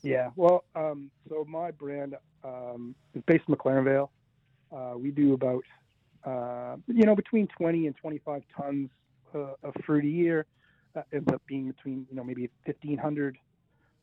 Yeah, 0.03 0.31
well, 0.37 0.65
um, 0.75 1.11
so 1.29 1.45
my 1.49 1.71
brand 1.71 2.15
um, 2.45 2.95
is 3.15 3.23
based 3.27 3.45
in 3.49 3.55
McLaren 3.55 3.85
Vale. 3.85 4.11
Uh, 4.71 4.99
we 4.99 5.11
do 5.11 5.35
about, 5.35 5.65
uh, 6.25 6.77
you 6.87 7.05
know, 7.05 7.17
between 7.17 7.49
20 7.59 7.87
and 7.87 7.97
25 7.97 8.43
tons 8.57 8.91
uh, 9.35 9.39
of 9.63 9.75
fruit 9.85 10.05
a 10.05 10.09
year. 10.09 10.47
Uh, 10.95 11.03
ends 11.13 11.29
up 11.33 11.43
being 11.47 11.67
between, 11.67 12.07
you 12.09 12.17
know, 12.17 12.25
maybe 12.25 12.51
1,500, 12.65 13.37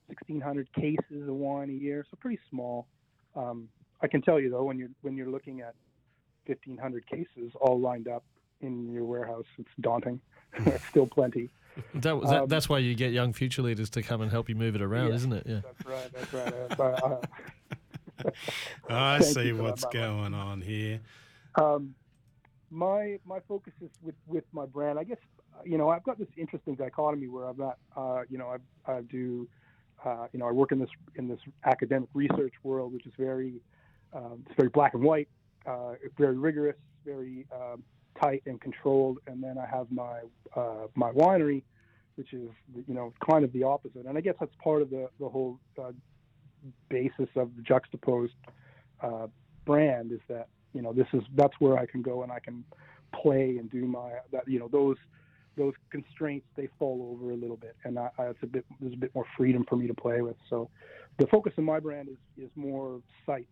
1,600 0.08 0.74
cases 0.74 1.28
of 1.28 1.36
wine 1.36 1.70
a 1.70 1.74
year. 1.74 2.06
So 2.10 2.18
pretty 2.20 2.40
small. 2.50 2.88
Um, 3.36 3.68
I 4.04 4.08
can 4.08 4.22
tell 4.22 4.40
you 4.40 4.50
though, 4.50 4.64
when 4.64 4.78
you're 4.78 4.90
when 5.02 5.16
you're 5.16 5.30
looking 5.30 5.62
at 5.62 5.74
1,500 6.46 7.08
cases 7.08 7.52
all 7.62 7.80
lined 7.80 8.08
up 8.08 8.24
in 8.62 8.92
your 8.92 9.06
warehouse, 9.06 9.46
it's 9.58 9.70
daunting. 9.80 10.20
it's 10.54 10.86
still 10.88 11.08
plenty. 11.08 11.50
That, 11.96 12.22
that, 12.22 12.42
Um, 12.44 12.48
that's 12.48 12.70
why 12.70 12.78
you 12.80 12.94
get 12.94 13.14
young 13.14 13.34
future 13.34 13.64
leaders 13.64 13.90
to 13.92 14.04
come 14.04 14.22
and 14.22 14.30
help 14.30 14.48
you 14.50 14.56
move 14.56 14.76
it 14.76 14.82
around, 14.82 15.08
Yeah. 15.08 15.16
isn't 15.16 15.34
it? 15.34 15.48
Yeah. 15.48 15.62
That's 15.64 15.86
right. 15.86 16.12
That's 16.14 16.34
right. 16.34 16.54
Uh, 16.54 16.76
but, 16.76 17.04
uh, 17.04 18.30
I 18.90 19.20
see 19.22 19.48
you 19.48 19.58
that, 19.58 19.64
what's 19.64 19.86
going 19.86 20.34
on 20.34 20.62
here. 20.62 21.00
Um, 21.56 21.96
my 22.70 23.20
my 23.26 23.40
focus 23.48 23.74
is 23.82 23.90
with 24.02 24.16
with 24.28 24.44
my 24.52 24.66
brand. 24.66 25.00
I 25.00 25.04
guess 25.04 25.18
you 25.64 25.78
know 25.78 25.90
I've 25.90 26.04
got 26.04 26.18
this 26.20 26.28
interesting 26.38 26.76
dichotomy 26.76 27.28
where 27.28 27.46
I'm 27.46 27.58
not 27.58 27.78
uh, 27.96 28.22
you 28.30 28.38
know 28.38 28.56
I 28.56 28.92
I 28.92 29.02
do 29.02 29.48
uh, 30.06 30.28
you 30.34 30.40
know 30.40 30.48
I 30.48 30.52
work 30.52 30.72
in 30.72 30.80
this 30.80 30.90
in 31.16 31.28
this 31.28 31.40
academic 31.66 32.10
research 32.14 32.54
world, 32.64 32.94
which 32.94 33.06
is 33.06 33.14
very 33.18 33.62
it's 34.16 34.56
very 34.56 34.70
black 34.70 34.94
and 34.94 35.04
white, 35.04 35.28
uh, 35.66 35.94
very 36.18 36.38
rigorous, 36.38 36.76
very 37.06 37.46
um, 37.54 37.84
tight 38.22 38.44
and 38.46 38.60
controlled. 38.62 39.20
And 39.28 39.44
then 39.44 39.58
I 39.58 39.66
have 39.66 39.92
my 39.92 40.22
uh, 40.56 40.88
my 40.96 41.12
winery, 41.12 41.64
which 42.16 42.34
is 42.34 42.50
you 42.88 42.94
know 42.94 43.14
kind 43.30 43.44
of 43.44 43.52
the 43.54 43.64
opposite. 43.64 44.06
And 44.06 44.18
I 44.18 44.22
guess 44.22 44.36
that's 44.40 44.56
part 44.64 44.82
of 44.82 44.90
the 44.90 45.10
the 45.20 45.30
whole 45.30 45.60
uh, 45.82 45.92
basis 46.90 47.30
of 47.36 47.56
the 47.56 47.62
juxtaposed 47.62 48.34
brand 49.66 50.12
is 50.12 50.20
that 50.30 50.48
you 50.74 50.82
know 50.82 50.94
this 50.94 51.08
is 51.14 51.22
that's 51.36 51.54
where 51.60 51.78
I 51.78 51.86
can 51.86 52.02
go 52.02 52.24
and 52.24 52.32
I 52.32 52.40
can 52.40 52.64
play 53.14 53.58
and 53.58 53.70
do 53.70 53.86
my 53.86 54.12
that 54.32 54.48
you 54.48 54.60
know 54.60 54.68
those 54.68 54.98
those 55.56 55.74
constraints 55.92 56.48
they 56.56 56.68
fall 56.80 57.16
over 57.16 57.32
a 57.32 57.36
little 57.36 57.58
bit 57.58 57.76
and 57.84 58.00
I, 58.00 58.10
I, 58.18 58.24
it's 58.26 58.40
a 58.42 58.48
bit 58.48 58.66
there's 58.80 58.94
a 58.94 58.98
bit 58.98 59.14
more 59.14 59.26
freedom 59.38 59.66
for 59.70 59.76
me 59.76 59.88
to 59.88 59.94
play 59.94 60.22
with 60.22 60.36
so 60.50 60.70
the 61.20 61.28
focus 61.28 61.54
of 61.58 61.64
my 61.64 61.80
brand 61.80 62.10
is 62.10 62.44
is 62.44 62.50
more 62.56 63.02
sites 63.26 63.46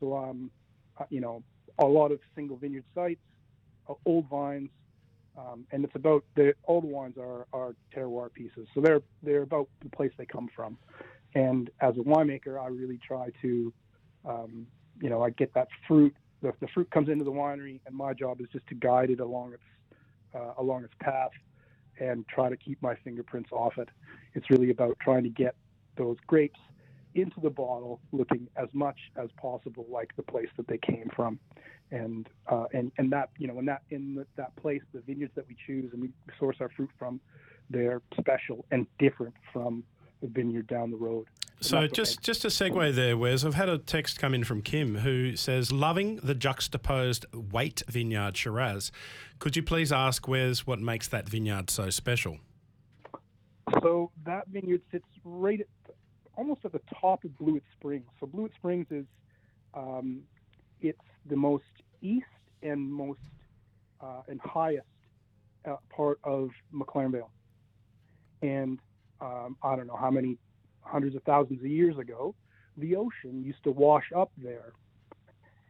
so 0.00 0.16
um 0.16 0.50
uh, 0.98 1.04
you 1.10 1.20
know 1.20 1.42
a 1.78 1.84
lot 1.84 2.12
of 2.12 2.20
single 2.34 2.56
vineyard 2.56 2.84
sites 2.94 3.20
uh, 3.88 3.94
old 4.04 4.28
vines 4.28 4.70
um, 5.36 5.66
and 5.72 5.84
it's 5.84 5.96
about 5.96 6.24
the 6.36 6.54
the 6.66 6.72
wines 6.74 7.16
are 7.18 7.46
are 7.52 7.74
terroir 7.94 8.32
pieces 8.32 8.66
so 8.74 8.80
they're 8.80 9.02
they're 9.22 9.42
about 9.42 9.68
the 9.82 9.90
place 9.90 10.12
they 10.16 10.26
come 10.26 10.48
from 10.54 10.76
and 11.34 11.70
as 11.80 11.94
a 11.96 12.00
winemaker 12.00 12.62
I 12.62 12.68
really 12.68 12.98
try 13.06 13.30
to 13.42 13.72
um, 14.24 14.66
you 15.00 15.10
know 15.10 15.22
I 15.22 15.30
get 15.30 15.52
that 15.54 15.68
fruit 15.88 16.14
the, 16.44 16.52
the 16.60 16.68
fruit 16.68 16.90
comes 16.90 17.08
into 17.08 17.24
the 17.24 17.32
winery, 17.32 17.80
and 17.86 17.96
my 17.96 18.12
job 18.12 18.40
is 18.40 18.46
just 18.52 18.66
to 18.68 18.74
guide 18.74 19.10
it 19.10 19.18
along 19.18 19.54
its 19.54 19.62
uh, 20.34 20.52
along 20.58 20.84
its 20.84 20.92
path 21.00 21.30
and 21.98 22.26
try 22.28 22.48
to 22.48 22.56
keep 22.56 22.80
my 22.82 22.94
fingerprints 22.96 23.50
off 23.52 23.78
it. 23.78 23.88
It's 24.34 24.50
really 24.50 24.70
about 24.70 24.98
trying 25.00 25.22
to 25.22 25.28
get 25.28 25.54
those 25.96 26.16
grapes 26.26 26.58
into 27.14 27.40
the 27.40 27.50
bottle 27.50 28.00
looking 28.12 28.48
as 28.56 28.68
much 28.72 28.98
as 29.16 29.28
possible 29.36 29.86
like 29.90 30.14
the 30.16 30.22
place 30.22 30.48
that 30.56 30.66
they 30.68 30.78
came 30.78 31.10
from. 31.14 31.38
And 31.90 32.28
uh, 32.50 32.64
and 32.72 32.90
and 32.98 33.12
that 33.12 33.30
you 33.38 33.46
know 33.46 33.58
in 33.58 33.66
that 33.66 33.82
in 33.90 34.14
the, 34.14 34.26
that 34.36 34.56
place 34.56 34.80
the 34.92 35.00
vineyards 35.00 35.34
that 35.36 35.46
we 35.46 35.56
choose 35.66 35.92
and 35.92 36.00
we 36.00 36.10
source 36.38 36.56
our 36.60 36.70
fruit 36.70 36.90
from 36.98 37.20
they're 37.70 38.02
special 38.18 38.64
and 38.70 38.86
different 38.98 39.34
from 39.52 39.84
the 40.22 40.28
vineyard 40.28 40.66
down 40.66 40.90
the 40.90 40.96
road. 40.96 41.26
So 41.60 41.86
just 41.86 42.20
just 42.20 42.44
a 42.44 42.48
segue 42.48 42.94
there, 42.94 43.16
Wes. 43.16 43.44
I've 43.44 43.54
had 43.54 43.68
a 43.68 43.78
text 43.78 44.18
come 44.18 44.34
in 44.34 44.44
from 44.44 44.60
Kim 44.60 44.96
who 44.96 45.36
says, 45.36 45.72
"Loving 45.72 46.16
the 46.16 46.34
juxtaposed 46.34 47.26
Waite 47.32 47.82
Vineyard 47.88 48.36
Shiraz. 48.36 48.92
Could 49.38 49.56
you 49.56 49.62
please 49.62 49.92
ask 49.92 50.26
Wes 50.26 50.66
what 50.66 50.80
makes 50.80 51.08
that 51.08 51.28
vineyard 51.28 51.70
so 51.70 51.90
special?" 51.90 52.38
So 53.82 54.10
that 54.24 54.48
vineyard 54.48 54.82
sits 54.90 55.06
right 55.24 55.60
at 55.60 55.66
almost 56.36 56.60
at 56.64 56.72
the 56.72 56.80
top 57.00 57.24
of 57.24 57.30
Blewitt 57.38 57.62
Springs. 57.78 58.06
So 58.20 58.26
Blewitt 58.26 58.54
Springs 58.54 58.86
is 58.90 59.06
um, 59.74 60.22
it's 60.80 60.98
the 61.28 61.36
most 61.36 61.64
east 62.02 62.26
and 62.62 62.92
most 62.92 63.20
uh, 64.00 64.22
and 64.28 64.40
highest 64.40 64.86
uh, 65.68 65.76
part 65.94 66.18
of 66.24 66.50
McLaren 66.72 67.12
Vale. 67.12 67.30
And 68.42 68.78
um, 69.20 69.56
I 69.62 69.76
don't 69.76 69.86
know 69.86 69.96
how 69.96 70.10
many 70.10 70.38
hundreds 70.82 71.16
of 71.16 71.22
thousands 71.22 71.60
of 71.60 71.66
years 71.66 71.98
ago, 71.98 72.34
the 72.76 72.96
ocean 72.96 73.42
used 73.42 73.62
to 73.64 73.70
wash 73.70 74.04
up 74.14 74.30
there. 74.36 74.72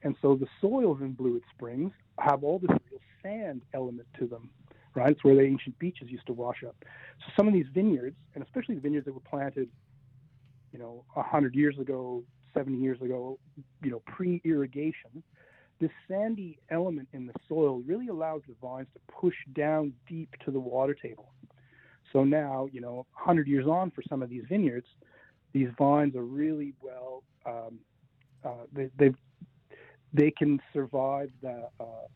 And 0.03 0.17
so 0.21 0.35
the 0.35 0.47
soils 0.61 0.99
in 1.01 1.15
Blewitt 1.15 1.43
Springs 1.55 1.93
have 2.19 2.43
all 2.45 2.59
this 2.59 2.71
real 2.71 3.01
sand 3.23 3.63
element 3.73 4.09
to 4.19 4.27
them, 4.27 4.51
right? 4.95 5.13
It's 5.13 5.25
where 5.25 5.35
the 5.35 5.43
ancient 5.43 5.79
beaches 5.79 6.09
used 6.11 6.27
to 6.27 6.33
wash 6.33 6.63
up. 6.67 6.77
So 7.21 7.33
some 7.37 7.49
of 7.49 7.55
these 7.55 7.67
vineyards, 7.73 8.17
and 8.35 8.45
especially 8.45 8.75
the 8.75 8.81
vineyards 8.81 9.07
that 9.07 9.15
were 9.15 9.21
planted 9.21 9.69
you 10.75 10.81
know, 10.81 11.05
100 11.15 11.55
years 11.55 11.79
ago, 11.79 12.25
70 12.53 12.77
years 12.79 13.01
ago, 13.01 13.39
you 13.83 13.93
know, 13.93 14.03
pre 14.07 14.43
irrigation, 14.45 15.23
this 15.81 15.91
sandy 16.09 16.59
element 16.69 17.09
in 17.13 17.27
the 17.27 17.33
soil 17.49 17.81
really 17.87 18.09
allows 18.09 18.43
the 18.49 18.55
vines 18.61 18.89
to 18.93 19.01
push 19.21 19.37
down 19.55 19.93
deep 20.09 20.35
to 20.45 20.51
the 20.51 20.59
water 20.59 20.93
table. 20.93 21.33
So 22.13 22.25
now, 22.25 22.69
you 22.73 22.81
know, 22.81 23.07
100 23.15 23.47
years 23.47 23.67
on 23.67 23.93
for 23.93 24.03
some 24.09 24.21
of 24.21 24.29
these 24.29 24.43
vineyards, 24.49 24.87
these 25.53 25.69
vines 25.79 26.17
are 26.17 26.25
really 26.25 26.75
well, 26.83 27.23
um, 27.47 27.79
uh, 28.45 28.65
they, 28.73 28.91
they 28.99 29.15
they 30.13 30.31
can 30.31 30.61
survive 30.73 31.31
the, 31.43 31.69
uh, 31.81 32.07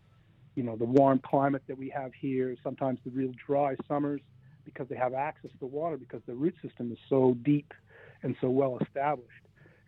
you 0.54 0.62
know, 0.62 0.76
the 0.76 0.84
warm 0.84 1.20
climate 1.24 1.62
that 1.66 1.76
we 1.76 1.88
have 1.88 2.12
here. 2.20 2.54
Sometimes 2.62 3.00
the 3.04 3.10
real 3.10 3.32
dry 3.44 3.74
summers 3.88 4.20
because 4.64 4.88
they 4.88 4.94
have 4.94 5.14
access 5.14 5.50
to 5.58 5.66
water 5.66 5.96
because 5.96 6.22
the 6.26 6.34
root 6.34 6.54
system 6.62 6.92
is 6.92 6.98
so 7.08 7.36
deep 7.42 7.72
and 8.22 8.36
so 8.40 8.48
well 8.48 8.78
established. 8.78 9.30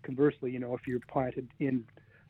Conversely, 0.03 0.51
you 0.51 0.59
know, 0.59 0.75
if 0.75 0.87
you're 0.87 1.01
planted 1.01 1.49
in, 1.59 1.85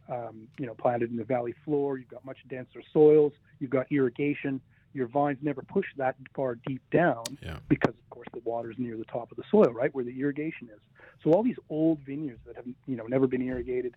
um, 0.08 0.48
you 0.58 0.66
know, 0.66 0.74
planted 0.74 1.10
in 1.10 1.16
the 1.16 1.24
valley 1.24 1.54
floor, 1.64 1.98
you've 1.98 2.08
got 2.08 2.24
much 2.24 2.38
denser 2.48 2.82
soils, 2.92 3.32
you've 3.58 3.70
got 3.70 3.86
irrigation. 3.90 4.60
Your 4.92 5.06
vines 5.06 5.38
never 5.40 5.62
push 5.62 5.86
that 5.98 6.16
far 6.34 6.56
deep 6.66 6.82
down 6.90 7.22
yeah. 7.40 7.58
because, 7.68 7.94
of 7.94 8.10
course, 8.10 8.26
the 8.32 8.40
water's 8.40 8.74
near 8.76 8.96
the 8.96 9.04
top 9.04 9.30
of 9.30 9.36
the 9.36 9.44
soil, 9.48 9.72
right, 9.72 9.94
where 9.94 10.04
the 10.04 10.20
irrigation 10.20 10.68
is. 10.68 10.80
So 11.22 11.32
all 11.32 11.44
these 11.44 11.58
old 11.68 12.00
vineyards 12.00 12.40
that 12.44 12.56
have, 12.56 12.66
you 12.66 12.96
know, 12.96 13.06
never 13.06 13.28
been 13.28 13.42
irrigated, 13.42 13.94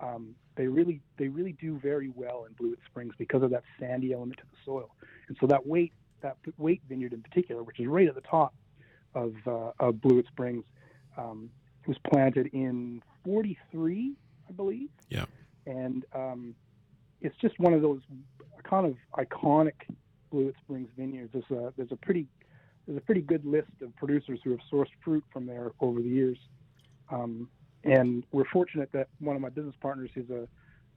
um, 0.00 0.34
they 0.56 0.66
really, 0.66 1.00
they 1.18 1.28
really 1.28 1.52
do 1.52 1.78
very 1.78 2.08
well 2.08 2.46
in 2.48 2.54
Blewitt 2.54 2.80
Springs 2.86 3.14
because 3.16 3.44
of 3.44 3.50
that 3.50 3.62
sandy 3.78 4.12
element 4.12 4.38
to 4.38 4.44
the 4.50 4.56
soil. 4.64 4.90
And 5.28 5.36
so 5.40 5.46
that 5.46 5.64
Waite 5.66 5.92
that 6.22 6.36
Waite 6.58 6.82
vineyard 6.88 7.12
in 7.12 7.22
particular, 7.22 7.62
which 7.62 7.78
is 7.78 7.86
right 7.86 8.08
at 8.08 8.14
the 8.14 8.20
top 8.22 8.54
of, 9.14 9.34
uh, 9.46 9.70
of 9.78 9.96
Blewitt 9.96 10.26
Springs, 10.26 10.64
um, 11.16 11.50
it 11.82 11.88
was 11.88 11.98
planted 12.10 12.50
in 12.52 13.02
43, 13.24 14.14
I 14.48 14.52
believe. 14.52 14.88
Yeah. 15.08 15.24
And 15.66 16.04
um, 16.14 16.54
it's 17.20 17.36
just 17.40 17.58
one 17.58 17.72
of 17.72 17.82
those 17.82 18.00
kind 18.62 18.86
of 18.86 18.96
iconic 19.18 19.74
Blewitt 20.32 20.54
Springs 20.64 20.88
vineyards. 20.96 21.32
There's 21.32 21.50
a 21.50 21.72
there's 21.76 21.92
a 21.92 21.96
pretty 21.96 22.26
there's 22.86 22.98
a 22.98 23.02
pretty 23.02 23.22
good 23.22 23.44
list 23.44 23.70
of 23.82 23.94
producers 23.96 24.40
who 24.44 24.50
have 24.50 24.60
sourced 24.70 24.90
fruit 25.02 25.24
from 25.32 25.46
there 25.46 25.72
over 25.80 26.00
the 26.00 26.08
years. 26.08 26.38
Um, 27.10 27.48
and 27.82 28.24
we're 28.32 28.44
fortunate 28.46 28.90
that 28.92 29.08
one 29.20 29.36
of 29.36 29.42
my 29.42 29.50
business 29.50 29.74
partners 29.80 30.10
is 30.16 30.28
a 30.30 30.48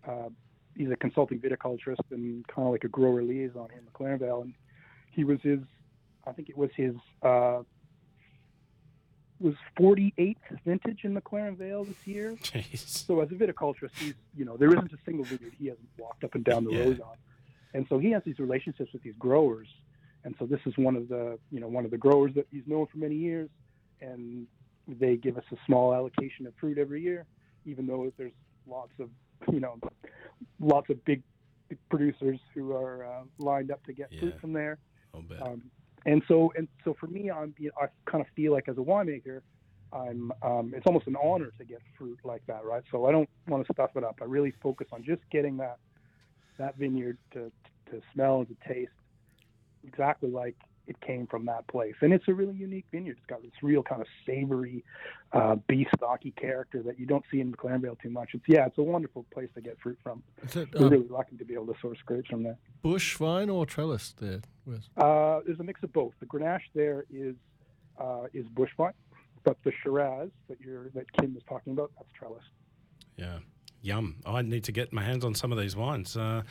uh, 0.10 0.30
he's 0.75 0.91
a 0.91 0.95
consulting 0.95 1.39
viticulturist 1.39 1.99
and 2.12 2.47
kind 2.47 2.67
of 2.67 2.71
like 2.71 2.84
a 2.84 2.88
grower 2.88 3.23
liaison 3.23 3.67
here 3.69 3.80
in 3.80 3.86
McLaren 3.86 4.19
Vale. 4.19 4.41
And 4.41 4.53
he 5.12 5.23
was 5.23 5.39
his, 5.41 5.60
I 6.25 6.32
think 6.32 6.49
it 6.49 6.58
was 6.58 6.69
his 6.75 6.93
uh, 7.23 7.63
was 9.39 9.54
48th 9.80 10.36
vintage 10.65 11.00
in 11.04 11.15
McLaren 11.15 11.58
Vale 11.58 11.84
this 11.86 12.06
year. 12.06 12.36
Jeez. 12.41 12.80
So 13.06 13.21
as 13.21 13.30
a 13.32 13.36
viticulturist, 13.36 13.91
he's 14.00 14.13
you 14.36 14.45
know 14.45 14.58
there 14.58 14.69
isn't 14.69 14.91
a 14.91 14.97
single 15.06 15.26
vineyard 15.26 15.54
he 15.60 15.67
hasn't 15.67 15.88
walked 15.97 16.23
up 16.23 16.36
and 16.36 16.43
down 16.43 16.63
the 16.63 16.71
Yeah. 16.71 16.80
rows 16.86 17.00
on, 17.00 17.15
and 17.73 17.86
so 17.89 18.00
he 18.00 18.12
has 18.12 18.23
these 18.23 18.39
relationships 18.39 18.91
with 18.93 19.04
these 19.04 19.15
growers, 19.19 19.67
and 20.23 20.36
so 20.39 20.45
this 20.45 20.60
is 20.65 20.78
one 20.78 20.95
of 20.95 21.08
the 21.08 21.38
you 21.52 21.60
know 21.60 21.67
one 21.67 21.86
of 21.86 21.91
the 21.91 21.97
growers 21.97 22.34
that 22.36 22.47
he's 22.52 22.65
known 22.65 22.88
for 22.88 22.97
many 22.97 23.15
years, 23.15 23.50
and 24.02 24.47
they 24.88 25.15
give 25.17 25.38
us 25.38 25.43
a 25.52 25.58
small 25.65 25.93
allocation 25.93 26.47
of 26.47 26.54
fruit 26.60 26.78
every 26.78 27.02
year, 27.02 27.26
even 27.65 27.86
though 27.86 28.12
there's 28.17 28.32
lots 28.67 28.93
of 29.00 29.10
you 29.54 29.60
know 29.60 29.80
lots 30.60 30.89
of 30.89 31.04
big, 31.06 31.21
big 31.69 31.78
producers 31.89 32.39
who 32.56 32.73
are 32.73 33.06
uh, 33.06 33.21
lined 33.38 33.69
up 33.71 33.84
to 33.86 33.93
get 33.93 34.10
fruit 34.19 34.34
from 34.41 34.54
there. 34.54 34.80
Um, 35.41 35.62
and 36.07 36.23
so 36.27 36.51
and 36.55 36.67
so 36.83 36.95
for 36.99 37.07
me, 37.07 37.29
I'm 37.29 37.53
you 37.59 37.67
know, 37.67 37.85
I 37.85 38.09
kind 38.09 38.21
of 38.21 38.27
feel 38.35 38.53
like 38.53 38.67
as 38.69 38.77
a 38.77 38.81
winemaker, 38.81 39.41
I'm 39.93 40.31
um, 40.41 40.73
it's 40.75 40.87
almost 40.87 41.05
an 41.07 41.17
honor 41.21 41.51
to 41.59 41.65
get 41.65 41.79
fruit 41.97 42.17
like 42.23 42.41
that, 42.47 42.63
right? 42.63 42.81
So 42.91 43.05
I 43.05 43.11
don't 43.11 43.29
want 43.47 43.67
to 43.67 43.73
stuff 43.73 43.91
it 43.95 44.03
up. 44.03 44.17
I 44.21 44.25
really 44.25 44.53
focus 44.63 44.87
on 44.91 45.03
just 45.03 45.21
getting 45.31 45.57
that 45.57 45.77
that 46.57 46.77
vineyard 46.77 47.17
to 47.33 47.51
to 47.91 48.01
smell 48.13 48.39
and 48.39 48.47
to 48.47 48.73
taste 48.73 48.91
exactly 49.85 50.31
like 50.31 50.55
it 50.88 51.00
came 51.02 51.28
from 51.28 51.45
that 51.45 51.67
place. 51.67 51.95
And 52.02 52.13
it's 52.13 52.28
a 52.28 52.34
really 52.34 52.56
unique 52.56 52.86
vineyard. 52.91 53.17
It's 53.17 53.26
got 53.28 53.41
this 53.41 53.52
real 53.62 53.84
kind 53.84 54.02
of 54.02 54.08
savory, 54.26 54.84
uh, 55.34 55.56
beef 55.67 55.88
stocky 55.95 56.32
character 56.32 56.82
that 56.84 57.00
you 57.00 57.06
don't 57.06 57.23
see 57.30 57.41
in 57.41 57.52
McLaren 57.52 57.82
Vale 57.82 57.97
too 58.02 58.10
much. 58.10 58.30
It's 58.34 58.43
yeah, 58.47 58.65
it's 58.65 58.78
a 58.78 58.84
wonderful 58.84 59.26
place 59.34 59.50
to 59.56 59.62
get 59.62 59.78
fruit 59.82 59.97
from. 60.02 60.23
It 60.43 60.69
We're 60.73 60.86
um, 60.86 60.89
really 60.91 61.08
lucky 61.08 61.38
to 61.38 61.45
be 61.45 61.54
able 61.54 61.67
to 61.67 61.80
source 61.82 62.00
grapes 62.06 62.30
from 62.30 62.43
there. 62.43 62.58
bush 62.82 63.15
vine 63.17 63.50
or 63.50 63.65
trellis 63.65 64.13
there? 64.17 64.41
Uh, 64.97 65.39
there's 65.45 65.60
a 65.60 65.63
mix 65.63 65.84
of 65.84 65.93
both. 65.93 66.13
The 66.19 66.26
Grenache 66.26 66.62
there 66.73 67.06
is 67.12 67.36
uh, 68.00 68.26
is 68.34 68.45
bush 68.47 68.71
vine, 68.78 68.93
but 69.43 69.58
the 69.63 69.71
Shiraz 69.84 70.30
that 70.50 70.60
you're 70.62 70.89
that 70.89 71.12
Kim 71.13 71.34
was 71.34 71.43
talking 71.47 71.73
about, 71.73 71.91
that's 71.97 72.10
trellis. 72.17 72.43
Yeah. 73.17 73.39
Yum! 73.88 74.17
I 74.26 74.41
need 74.41 74.65
to 74.65 74.73
get 74.73 74.91
my 74.91 75.02
hands 75.02 75.23
on 75.23 75.34
some 75.34 75.54
of 75.54 75.58
these 75.58 75.76
wines. 75.76 76.17
Uh, 76.17 76.43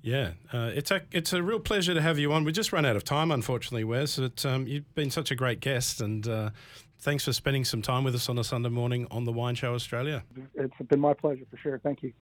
yeah, 0.00 0.32
uh, 0.52 0.70
it's 0.74 0.90
a 0.90 1.02
it's 1.12 1.34
a 1.34 1.42
real 1.42 1.60
pleasure 1.60 1.92
to 1.92 2.00
have 2.00 2.18
you 2.18 2.32
on. 2.32 2.44
We 2.44 2.52
just 2.52 2.72
run 2.72 2.86
out 2.86 2.96
of 2.96 3.04
time, 3.04 3.30
unfortunately, 3.30 3.84
Wes. 3.84 4.18
But, 4.18 4.46
um, 4.46 4.66
you've 4.66 4.94
been 4.94 5.10
such 5.10 5.30
a 5.30 5.34
great 5.34 5.60
guest, 5.60 6.00
and 6.00 6.26
uh, 6.26 6.50
thanks 6.98 7.26
for 7.26 7.34
spending 7.34 7.66
some 7.66 7.82
time 7.82 8.04
with 8.04 8.14
us 8.14 8.28
on 8.30 8.38
a 8.38 8.44
Sunday 8.44 8.70
morning 8.70 9.06
on 9.10 9.26
the 9.26 9.32
Wine 9.32 9.54
Show 9.54 9.74
Australia. 9.74 10.24
It's 10.54 10.74
been 10.88 11.00
my 11.00 11.12
pleasure 11.12 11.44
for 11.50 11.58
sure. 11.58 11.78
Thank 11.78 12.02
you. 12.02 12.12